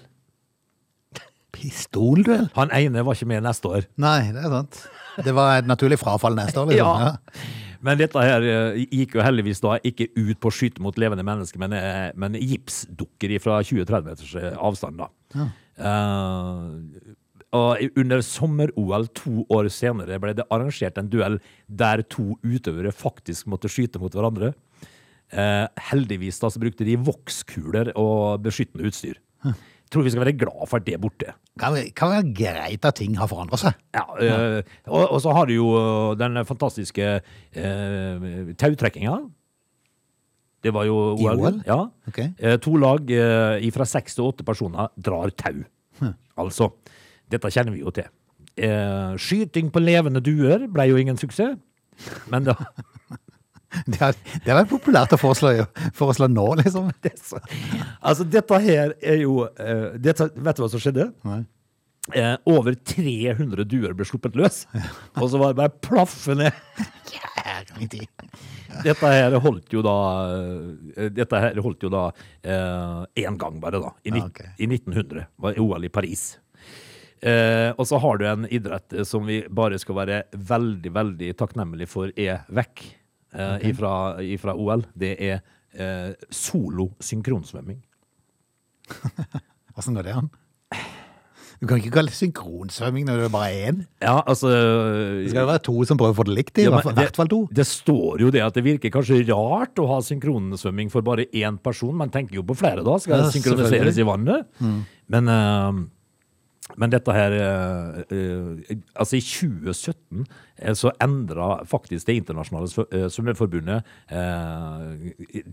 Pistolduell? 1.53 2.47
Han 2.57 2.73
ene 2.73 3.03
var 3.05 3.13
ikke 3.13 3.29
med 3.29 3.45
neste 3.45 3.69
år. 3.69 3.85
Nei, 4.01 4.31
det 4.33 4.41
er 4.41 4.49
sant. 4.55 4.79
Det 5.23 5.35
var 5.37 5.59
et 5.59 5.69
naturlig 5.69 5.99
frafall 6.01 6.33
neste 6.39 6.63
år, 6.63 6.73
liksom. 6.73 7.03
Ja. 7.03 7.13
Ja. 7.33 7.59
Men 7.83 7.97
dette 7.99 8.21
her 8.23 8.45
gikk 8.79 9.17
jo 9.17 9.23
heldigvis 9.25 9.59
da 9.59 9.73
ikke 9.83 10.05
ut 10.15 10.37
på 10.39 10.47
å 10.47 10.53
skyte 10.55 10.79
mot 10.79 10.95
levende 10.95 11.25
mennesker, 11.27 11.59
men, 11.59 11.73
men 12.15 12.37
gipsdukker 12.39 13.33
fra 13.43 13.57
20-30 13.59 14.05
meters 14.07 14.35
avstand. 14.55 15.01
da. 15.03 15.09
Eh, 15.83 17.13
og 17.53 17.99
under 17.99 18.23
sommer-OL 18.25 19.07
to 19.13 19.43
år 19.53 19.69
senere 19.73 20.17
ble 20.21 20.33
det 20.37 20.45
arrangert 20.53 20.97
en 20.97 21.11
duell 21.11 21.37
der 21.67 22.01
to 22.09 22.33
utøvere 22.41 22.93
faktisk 22.95 23.49
måtte 23.51 23.69
skyte 23.71 24.01
mot 24.01 24.13
hverandre. 24.13 24.53
Eh, 25.33 25.67
heldigvis 25.91 26.41
da 26.41 26.49
så 26.53 26.61
brukte 26.61 26.85
de 26.87 26.97
vokskuler 26.97 27.93
og 27.99 28.41
beskyttende 28.45 28.89
utstyr. 28.89 29.21
Tror 29.93 30.05
vi 30.07 30.13
skal 30.13 30.23
være 30.23 30.37
glad 30.41 30.65
for 30.65 30.79
at 30.79 30.87
det 30.87 30.95
er 30.97 31.01
borte. 31.03 31.35
Kan, 31.61 31.77
kan 31.93 32.11
være 32.15 32.33
greit 32.33 32.85
at 32.89 32.97
ting 32.97 33.13
har 33.19 33.29
forandret 33.29 33.61
seg. 33.61 33.77
Ja, 33.93 34.07
eh, 34.17 34.75
og, 34.89 35.03
og 35.05 35.21
så 35.21 35.33
har 35.37 35.49
du 35.49 35.53
jo 35.53 35.69
den 36.17 36.41
fantastiske 36.49 37.09
eh, 37.21 38.27
tautrekkinga. 38.57 39.19
Det 40.63 40.71
var 40.73 40.87
jo 40.87 40.97
I 41.19 41.27
OL. 41.27 41.43
OL? 41.43 41.61
Ja. 41.67 41.79
Okay. 42.09 42.31
Eh, 42.39 42.57
to 42.63 42.73
lag 42.79 43.09
eh, 43.11 43.69
fra 43.75 43.85
seks 43.89 44.17
til 44.17 44.29
åtte 44.29 44.45
personer 44.47 44.89
drar 44.97 45.33
tau. 45.37 45.61
Altså, 46.33 46.71
dette 47.33 47.51
kjenner 47.53 47.73
vi 47.75 47.81
jo 47.83 47.91
til. 47.95 48.07
Eh, 48.53 49.13
skyting 49.17 49.71
på 49.73 49.81
levende 49.81 50.21
duer 50.23 50.67
ble 50.69 50.85
jo 50.91 50.99
ingen 51.01 51.17
suksess. 51.17 51.57
Men 52.29 52.45
da 52.49 52.57
Det 53.89 53.97
har, 53.97 54.13
det 54.45 54.53
vært 54.53 54.69
populært 54.69 55.15
å 55.15 55.17
foreslå, 55.17 55.63
foreslå 55.97 56.27
nå, 56.29 56.43
liksom. 56.59 56.91
Altså, 58.05 58.21
dette 58.29 58.59
her 58.61 58.93
er 59.01 59.23
jo 59.23 59.47
eh, 59.49 59.95
dette, 59.97 60.27
Vet 60.35 60.59
du 60.59 60.61
hva 60.61 60.69
som 60.69 60.83
skjedde? 60.83 61.07
Nei. 61.25 61.39
Eh, 62.13 62.35
over 62.51 62.75
300 62.75 63.63
duer 63.71 63.95
ble 63.97 64.05
sluppet 64.05 64.37
løs. 64.37 64.65
Og 65.21 65.25
så 65.31 65.41
var 65.41 65.53
det 65.55 65.61
bare 65.63 65.73
plaffe 65.87 66.35
ned. 66.37 66.53
Dette 68.83 69.09
her 69.09 69.35
holdt 69.41 69.73
jo 69.73 69.81
da 69.85 69.95
Dette 71.13 71.41
her 71.43 71.59
holdt 71.63 71.83
jo 71.85 71.91
da 71.93 72.05
én 72.43 73.37
gang 73.41 73.57
bare, 73.63 73.81
da. 73.81 73.91
I, 74.05 74.13
nitt- 74.13 74.23
Ja, 74.23 74.29
ok. 74.29 74.41
I 74.59 74.69
1900 74.69 75.25
var 75.47 75.59
OL 75.61 75.89
i 75.89 75.91
Paris. 75.93 76.27
Eh, 77.23 77.69
og 77.79 77.87
så 77.87 77.99
har 78.03 78.19
du 78.19 78.25
en 78.27 78.47
idrett 78.51 78.97
som 79.07 79.23
vi 79.27 79.39
bare 79.47 79.79
skal 79.79 79.95
være 80.01 80.19
veldig, 80.35 80.91
veldig 80.91 81.29
takknemlige 81.39 81.91
for 81.91 82.11
er 82.19 82.43
vekk 82.51 82.83
eh, 83.37 83.69
ifra, 83.69 83.93
ifra 84.19 84.55
OL. 84.59 84.83
Det 84.91 85.13
er 85.15 85.37
eh, 85.71 86.11
solo 86.27 86.91
synkronsvømming. 86.99 87.79
Åssen 89.77 89.95
går 89.95 90.09
det 90.09 90.17
an? 90.19 90.27
Du 91.63 91.67
kan 91.69 91.79
ikke 91.79 91.93
kalle 91.95 92.11
det 92.11 92.17
synkronsvømming 92.17 93.05
når 93.07 93.21
det 93.21 93.27
er 93.29 93.31
bare 93.31 93.51
én. 93.69 93.77
Ja, 94.03 94.17
altså 94.19 94.49
Det 94.51 95.29
skal 95.31 95.45
jo 95.45 95.51
være 95.53 95.63
to 95.63 95.85
som 95.87 95.99
prøver 96.01 96.11
å 96.11 96.17
få 96.17 96.25
det 96.27 96.35
likt 96.35 96.59
i, 96.59 96.65
Ja, 96.67 96.73
hvert 96.75 96.97
hvert 96.97 97.19
fall 97.21 97.31
to. 97.31 97.39
Det 97.55 97.63
står 97.69 98.25
jo 98.25 98.31
det 98.35 98.43
at 98.43 98.57
det 98.57 98.65
virker 98.65 98.91
kanskje 98.91 99.21
rart 99.29 99.79
å 99.79 99.87
ha 99.93 100.01
synkronsvømming 100.03 100.91
for 100.91 101.07
bare 101.07 101.29
én 101.31 101.55
person. 101.63 101.95
Man 101.95 102.11
tenker 102.11 102.41
jo 102.41 102.43
på 102.43 102.57
flere 102.59 102.83
da, 102.83 102.97
skal 102.99 103.23
det 103.23 103.31
synkroniseres 103.37 103.95
i 103.95 104.07
vannet. 104.11 104.49
Mm. 104.59 104.81
Men, 105.15 105.31
eh, 105.31 105.83
men 106.79 106.91
dette 106.93 107.11
her 107.11 107.33
eh, 107.35 107.97
eh, 108.15 108.77
Altså, 108.95 109.17
i 109.17 109.21
2017 109.21 110.21
eh, 110.61 110.73
så 110.79 110.91
endra 111.03 111.57
faktisk 111.67 112.07
det 112.07 112.15
internasjonale 112.21 112.69
svø- 112.71 113.09
svømmeforbundet 113.11 113.83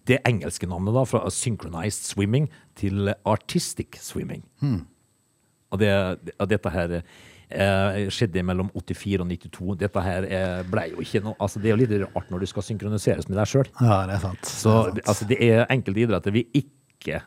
det 0.07 0.21
engelske 0.29 0.69
navnet 0.71 0.95
da, 0.95 1.03
fra 1.09 1.25
synchronized 1.35 2.07
swimming 2.13 2.47
til 2.79 3.11
artistic 3.29 3.99
swimming. 4.05 4.45
Hmm. 4.63 4.85
Og, 5.71 5.79
det, 5.83 5.91
og 6.39 6.49
dette 6.51 6.73
her 6.75 6.95
eh, 7.01 7.99
skjedde 8.11 8.43
mellom 8.47 8.71
84 8.75 9.21
og 9.25 9.31
92. 9.33 9.79
Dette 9.83 10.05
her 10.07 10.29
ble 10.71 10.87
jo 10.93 11.03
ikke 11.05 11.23
noe 11.27 11.35
Altså, 11.43 11.63
det 11.63 11.71
er 11.71 11.77
jo 11.77 11.81
litt 11.83 11.97
rart 12.15 12.31
når 12.33 12.45
du 12.45 12.51
skal 12.51 12.67
synkroniseres 12.67 13.29
med 13.31 13.39
deg 13.41 13.51
sjøl. 13.51 13.71
Ja, 13.81 14.01
det 14.11 14.19
er 14.19 14.25
sant. 14.29 14.47
Så 14.51 14.77
det 14.95 15.03
er, 15.03 15.03
sant. 15.03 15.09
altså, 15.15 15.29
det 15.33 15.41
er 15.51 15.67
enkelte 15.75 16.05
idretter 16.07 16.35
vi 16.39 16.47
ikke 16.63 17.23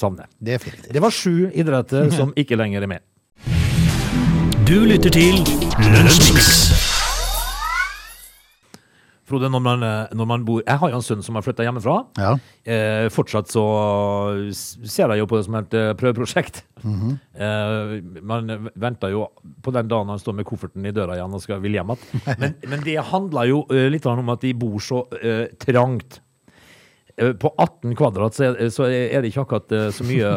savner. 0.00 0.28
det. 0.40 0.56
Det 0.96 1.02
var 1.04 1.12
sju 1.12 1.50
idretter 1.52 2.08
som 2.14 2.32
ikke 2.38 2.56
lenger 2.56 2.86
er 2.86 2.92
med. 2.96 3.04
Du 4.66 4.80
lytter 4.82 5.12
til 5.14 5.36
Lunsjmix. 5.78 6.46
Frode, 9.26 9.46
når 9.50 9.62
man, 9.62 9.84
når 10.18 10.26
man 10.26 10.44
bor 10.46 10.62
Jeg 10.66 10.80
har 10.82 10.90
jo 10.90 10.98
en 10.98 11.04
sønn 11.06 11.22
som 11.22 11.38
har 11.38 11.44
flytta 11.46 11.62
hjemmefra. 11.66 11.94
Ja. 12.18 12.32
Eh, 12.66 13.06
fortsatt 13.14 13.50
så 13.50 13.62
ser 14.50 15.14
jeg 15.14 15.22
jo 15.22 15.28
på 15.30 15.38
det 15.38 15.46
som 15.46 15.58
et 15.60 15.78
eh, 15.78 15.92
prøveprosjekt. 15.98 16.64
eh, 16.82 17.94
man 18.26 18.70
venter 18.74 19.14
jo 19.14 19.28
på 19.62 19.74
den 19.74 19.90
dagen 19.90 20.10
han 20.10 20.22
står 20.22 20.38
med 20.40 20.50
kofferten 20.50 20.86
i 20.86 20.94
døra 20.94 21.14
igjen 21.18 21.38
og 21.38 21.42
skal 21.46 21.62
vil 21.62 21.78
hjem 21.78 21.94
igjen. 21.94 22.22
Men, 22.42 22.58
men 22.66 22.86
det 22.86 22.98
handler 23.14 23.50
jo 23.52 23.62
eh, 23.70 23.86
litt 23.94 24.06
om 24.10 24.34
at 24.34 24.42
de 24.42 24.54
bor 24.58 24.82
så 24.82 25.04
eh, 25.22 25.46
trangt. 25.62 26.20
Eh, 27.16 27.32
På 27.40 27.48
18 27.56 27.94
kvadrat 27.96 28.34
så 28.36 28.44
er, 28.50 28.68
så 28.74 28.84
er 28.92 29.22
det 29.24 29.30
ikke 29.32 29.44
akkurat 29.46 29.72
eh, 29.72 29.86
så 29.96 30.04
mye 30.04 30.28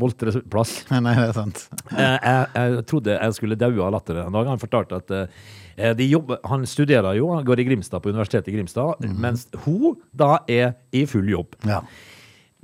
boltreplass. 0.00 0.78
Nei, 0.94 1.12
det 1.12 1.26
er 1.28 1.36
sant. 1.36 1.62
Eh, 1.92 2.16
jeg, 2.16 2.48
jeg 2.56 2.84
trodde 2.88 3.16
jeg 3.18 3.36
skulle 3.36 3.58
daue 3.60 3.84
av 3.84 3.92
latter 3.98 4.22
en 4.24 4.32
dag. 4.36 4.48
Han 4.48 4.62
fortalte 4.62 5.00
at 5.02 5.12
eh, 5.16 5.92
de 5.98 6.06
jobber, 6.08 6.40
han 6.48 6.64
studerer 6.68 7.18
jo, 7.18 7.28
han 7.34 7.44
går 7.46 7.60
i 7.60 7.66
Grimstad 7.68 8.00
på 8.04 8.12
Universitetet 8.14 8.48
i 8.52 8.56
Grimstad, 8.56 9.04
mens 9.20 9.44
hun 9.66 9.98
da 10.16 10.38
er 10.48 10.72
i 10.96 11.04
full 11.10 11.28
jobb. 11.28 11.58
Ja. 11.68 11.82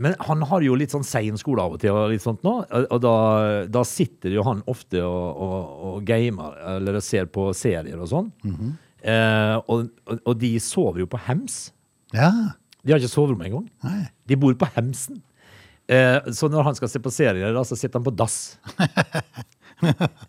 Men 0.03 0.17
han 0.25 0.41
har 0.49 0.65
jo 0.65 0.75
litt 0.81 0.91
sånn 0.95 1.05
sein 1.07 1.37
skole 1.39 1.63
av 1.63 1.75
og 1.77 1.83
til, 1.83 1.93
og 1.95 2.09
litt 2.11 2.25
sånt 2.25 2.41
nå, 2.43 2.55
og 2.81 2.97
da, 3.05 3.13
da 3.71 3.83
sitter 3.87 4.33
jo 4.35 4.43
han 4.49 4.63
ofte 4.73 5.03
og, 5.05 5.43
og, 5.45 5.77
og 5.93 6.07
gamer, 6.09 6.57
eller 6.79 6.97
ser 7.05 7.29
på 7.31 7.51
serier 7.55 8.01
og 8.01 8.09
sånn. 8.11 8.33
eh, 9.05 9.59
og, 9.69 9.93
og, 10.09 10.25
og 10.25 10.41
de 10.41 10.55
sover 10.65 11.05
jo 11.05 11.11
på 11.13 11.21
hems. 11.29 11.67
ja. 12.17 12.33
De 12.83 12.93
har 12.95 13.03
ikke 13.03 13.13
soverom 13.13 13.43
engang. 13.47 13.67
De 14.27 14.39
bor 14.39 14.55
på 14.59 14.69
hemsen. 14.77 15.21
Eh, 15.91 16.19
så 16.35 16.49
når 16.51 16.71
han 16.71 16.79
skal 16.79 16.91
se 16.91 17.01
på 17.03 17.13
serier, 17.15 17.53
da, 17.55 17.63
så 17.67 17.79
sitter 17.79 18.01
han 18.01 18.07
på 18.07 18.15
dass. 18.15 18.57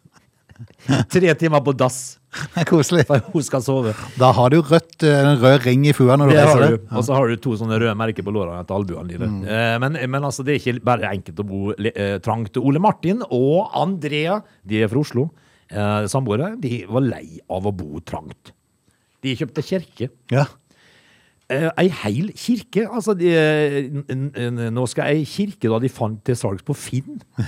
Tre 1.14 1.34
timer 1.40 1.64
på 1.66 1.74
dass 1.76 2.20
koselig. 2.70 3.06
for 3.10 3.22
hun 3.34 3.44
skal 3.46 3.62
sove. 3.66 3.94
Da 4.20 4.32
har 4.36 4.54
du 4.54 4.60
rødt, 4.62 5.04
eh, 5.06 5.20
en 5.22 5.38
rød 5.42 5.66
ring 5.68 5.86
i 5.90 5.94
fua 5.96 6.16
når 6.18 6.32
du 6.32 6.34
Det 6.34 6.42
reiser 6.42 6.64
deg. 6.64 6.88
Og 6.98 7.06
så 7.06 7.18
har 7.18 7.30
du 7.30 7.36
to 7.42 7.54
sånne 7.60 7.78
røde 7.82 7.94
merker 8.00 8.26
på 8.26 8.34
lårene 8.34 8.64
etter 8.64 8.78
albuene 8.78 9.12
dine. 9.12 9.30
Eh, 9.46 9.76
men, 9.84 9.98
men 10.10 10.28
altså, 10.30 10.46
det 10.46 10.56
er 10.56 10.62
ikke 10.62 10.84
bare 10.86 11.12
enkelt 11.14 11.42
å 11.44 11.48
bo 11.48 11.62
eh, 11.78 12.18
trangt. 12.26 12.58
Ole 12.62 12.82
Martin 12.84 13.22
og 13.30 13.74
Andrea, 13.78 14.40
de 14.66 14.82
er 14.84 14.92
fra 14.92 15.04
Oslo, 15.04 15.28
eh, 15.70 16.10
samboere, 16.12 16.54
de 16.62 16.84
var 16.90 17.06
lei 17.06 17.40
av 17.54 17.70
å 17.70 17.76
bo 17.76 18.02
trangt. 18.06 18.54
De 19.24 19.38
kjøpte 19.40 19.64
kirke. 19.64 20.10
Ja. 20.34 20.48
Eh, 21.52 21.70
ei 21.84 21.90
heil 22.04 22.32
kirke. 22.40 22.86
Altså, 22.88 23.16
de, 23.20 23.34
n- 24.14 24.62
nå 24.74 24.86
skal 24.88 25.12
ei 25.12 25.26
kirke 25.28 25.72
da 25.72 25.82
de 25.84 25.92
fant 25.92 26.22
til 26.24 26.40
salgs 26.40 26.64
på 26.66 26.76
Finn. 26.78 27.20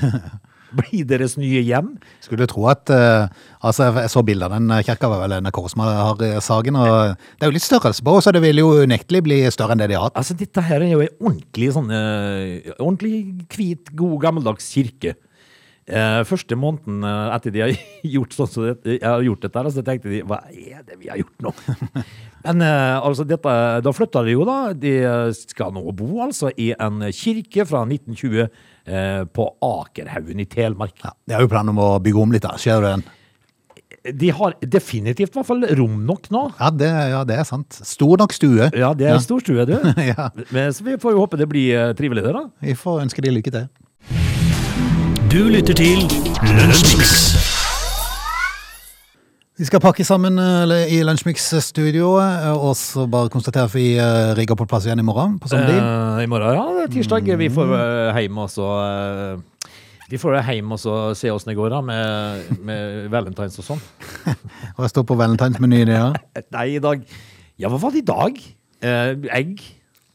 bli 0.75 1.03
deres 1.07 1.35
nye 1.39 1.61
hjem. 1.65 1.93
Skulle 2.23 2.47
tro 2.49 2.65
at 2.71 2.89
uh, 2.93 3.27
Altså, 3.65 3.87
jeg 3.95 4.11
så 4.11 4.23
bilder 4.25 4.49
av 4.51 4.57
den 4.57 4.73
kirka, 4.85 5.09
var 5.11 5.23
vel 5.25 5.37
NRK 5.45 5.59
som 5.71 5.83
har 5.85 6.21
eh, 6.25 6.39
saken, 6.43 6.77
og 6.77 7.15
det 7.15 7.45
er 7.45 7.49
jo 7.49 7.55
litt 7.55 7.65
størrelse 7.65 8.03
på, 8.05 8.17
så 8.21 8.33
det 8.35 8.43
vil 8.43 8.61
jo 8.61 8.67
unektelig 8.85 9.23
bli 9.25 9.39
større 9.53 9.73
enn 9.75 9.81
det 9.81 9.89
de 9.89 9.97
har 9.97 10.09
hatt. 10.09 10.17
Altså, 10.19 10.35
dette 10.37 10.63
her 10.65 10.83
er 10.85 10.93
jo 10.93 11.01
en 11.05 11.15
ordentlig 11.31 11.71
sånn 11.75 11.89
uh, 11.89 12.75
Ordentlig 12.75 13.15
hvit, 13.55 13.93
god, 13.97 14.19
gammeldags 14.27 14.67
kirke. 14.75 15.15
Eh, 15.85 16.23
første 16.25 16.55
måneden 16.57 17.03
eh, 17.05 17.33
etter 17.35 17.53
de 17.53 17.61
har 17.61 17.73
gjort 18.15 18.33
sånn 18.33 18.47
som 18.49 18.63
jeg 18.71 19.01
har 19.05 19.21
gjort 19.21 19.43
dette, 19.45 19.61
så 19.75 19.83
tenkte 19.85 20.09
de 20.09 20.23
hva 20.25 20.39
er 20.49 20.79
det 20.87 20.95
vi 20.97 21.11
har 21.11 21.19
gjort 21.21 21.43
nå? 21.45 21.51
Men 22.45 22.61
eh, 22.65 22.95
altså, 23.05 23.25
dette, 23.29 23.53
da 23.85 23.93
flytta 23.93 24.23
de 24.25 24.33
jo, 24.33 24.47
da. 24.49 24.55
De 24.73 24.95
skal 25.37 25.73
nå 25.75 25.83
bo 25.97 26.23
altså 26.25 26.49
i 26.61 26.71
en 26.73 27.05
kirke 27.13 27.67
fra 27.69 27.83
1920 27.85 28.41
eh, 28.45 29.21
på 29.29 29.45
Akerhaugen 29.65 30.41
i 30.41 30.47
Telemark. 30.49 30.97
Ja, 31.05 31.13
de 31.29 31.37
har 31.37 31.45
jo 31.45 31.51
planer 31.53 31.73
om 31.77 31.83
å 31.85 31.91
bygge 32.01 32.21
om 32.25 32.33
litt, 32.33 32.45
da. 32.45 32.57
Ser 32.61 32.81
du 32.81 32.89
den? 32.89 33.05
De 34.17 34.29
har 34.37 34.53
definitivt 34.61 35.33
i 35.33 35.37
hvert 35.37 35.47
fall 35.49 35.65
rom 35.77 36.01
nok 36.05 36.29
nå. 36.33 36.43
Ja, 36.59 36.69
det, 36.73 36.89
ja, 37.13 37.21
det 37.29 37.39
er 37.41 37.45
sant. 37.49 37.77
Stor 37.85 38.17
nok 38.21 38.33
stue. 38.37 38.71
Ja, 38.73 38.91
det 38.97 39.05
er 39.09 39.15
Ja. 39.19 39.21
storstue, 39.21 39.65
du. 39.69 39.77
Ja. 40.11 40.29
Men, 40.49 40.73
så 40.73 40.85
vi 40.85 40.97
får 41.01 41.13
jo 41.17 41.21
håpe 41.25 41.41
det 41.41 41.49
blir 41.49 41.93
trivelig, 41.97 42.25
der, 42.25 42.41
da. 42.41 42.47
Vi 42.65 42.77
får 42.77 43.05
ønske 43.07 43.25
de 43.25 43.37
lykke 43.37 43.53
til. 43.57 44.44
Du 45.35 45.41
lytter 45.51 45.75
til 45.75 45.97
Lunsjmix. 46.47 47.09
Vi 49.59 49.65
skal 49.67 49.81
pakke 49.83 50.05
sammen 50.07 50.39
eh, 50.39 50.93
i 50.95 51.01
Lunsjmix-studioet, 51.03 52.45
og 52.55 52.71
så 52.79 53.03
bare 53.11 53.27
konstatere 53.33 53.67
at 53.67 53.73
vi 53.75 53.97
eh, 53.99 54.31
rigger 54.37 54.55
på 54.55 54.63
plass 54.63 54.87
igjen 54.87 55.01
i 55.03 55.03
morgen 55.03 55.35
på 55.43 55.51
samme 55.51 55.67
tid. 55.67 55.81
Eh, 55.81 56.23
I 56.23 56.29
morgen, 56.31 56.55
ja. 56.55 56.63
Det 56.77 56.85
er 56.85 56.93
tirsdag. 56.93 57.27
Vi 57.41 57.49
får 57.51 57.73
uh, 57.75 58.15
hjem 58.15 58.39
og 58.45 58.47
så 58.53 58.69
eh, 58.85 59.67
Vi 60.13 60.21
får 60.23 60.39
hjem 60.39 60.71
og 60.71 60.79
se 61.19 61.33
åssen 61.33 61.51
det 61.51 61.57
går 61.59 61.73
da 61.73 61.81
med, 61.83 62.55
med 62.71 63.11
valentines 63.11 63.59
og 63.59 63.73
sånn. 63.73 63.83
Og 64.77 64.85
jeg 64.85 64.93
står 64.93 65.09
på 65.09 65.19
valentinsmenyen 65.19 65.91
i 65.91 65.97
dag. 65.97 66.15
Nei, 66.55 66.67
i 66.77 66.83
dag 66.87 67.03
Ja, 67.59 67.67
hva 67.67 67.81
var 67.83 67.91
det 67.91 68.05
i 68.05 68.07
dag? 68.07 68.39
Eh, 68.87 69.27
egg. 69.35 69.67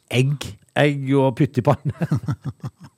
Egg. 0.08 0.48
Egg 0.80 1.12
og 1.12 1.34
pytt 1.36 1.60
i 1.60 1.66
panne. 1.68 2.08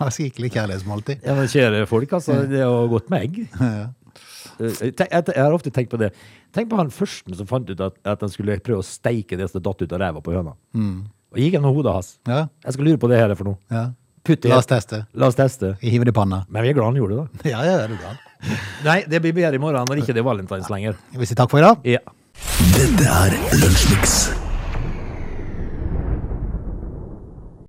Er 0.00 0.10
skikkelig 0.14 0.50
kjærlighetsmåltid. 0.54 1.24
Ja, 1.26 1.34
men 1.38 1.46
Kjære 1.50 1.84
folk, 1.90 2.12
altså. 2.18 2.40
Det 2.50 2.60
er 2.60 2.66
jo 2.68 2.86
godt 2.94 3.10
med 3.10 3.22
egg. 3.28 3.42
Ja. 3.60 3.86
Eh, 4.60 4.92
Jeg 4.92 5.08
jeg 5.10 5.40
har 5.42 5.52
ofte 5.56 5.70
tenkt 5.74 5.90
på 5.90 5.98
det. 5.98 6.12
Tenk 6.54 6.68
på 6.70 6.76
han 6.78 6.90
første 6.94 7.34
som 7.34 7.46
fant 7.50 7.68
ut 7.70 7.80
at, 7.82 7.96
at 8.06 8.20
han 8.22 8.30
skulle 8.30 8.54
prøve 8.62 8.84
å 8.84 8.86
steike 8.86 9.36
det 9.40 9.48
som 9.50 9.62
datt 9.64 9.82
ut 9.82 9.92
av 9.92 9.98
ræva 10.04 10.20
på 10.22 10.30
høna. 10.36 10.52
Og 10.78 11.40
gikk 11.42 11.56
gjennom 11.56 11.74
hodet 11.74 11.94
hans. 11.96 12.10
Ja. 12.30 12.44
Jeg 12.62 12.76
skal 12.76 12.84
lure 12.86 13.00
på 13.02 13.10
det 13.10 13.18
her 13.18 13.34
for 13.34 13.50
noe. 13.50 13.58
ja. 13.74 13.88
Putt 14.24 14.46
i 14.46 14.48
La 14.48 14.56
oss 14.56 14.64
teste. 14.70 15.02
La 15.20 15.26
oss 15.28 15.34
teste. 15.36 15.74
Hiver 15.82 16.06
det 16.08 16.14
i 16.14 16.16
panna. 16.16 16.38
Men 16.48 16.62
vi 16.64 16.70
er 16.70 16.76
glad 16.78 16.86
han 16.94 16.96
gjorde 16.96 17.18
det. 17.18 17.42
da. 17.42 17.50
Ja, 17.52 17.58
ja, 17.66 17.74
er 17.82 17.90
du 17.92 17.98
glad? 17.98 18.22
Nei, 18.86 18.96
det 19.04 19.20
blir 19.20 19.34
bedre 19.36 19.58
i 19.58 19.60
morgen 19.60 19.84
når 19.90 20.00
ikke 20.00 20.14
det 20.16 20.22
er 20.22 20.28
valentines 20.30 20.70
lenger. 20.72 20.96
Vi 21.12 21.28
sier 21.28 21.36
takk 21.42 21.52
for 21.52 21.60
i 21.60 21.66
dag. 21.66 21.84
Ja. 21.84 22.00
Dette 22.72 23.04
er 23.04 23.36
Lunsjmix. 23.60 24.16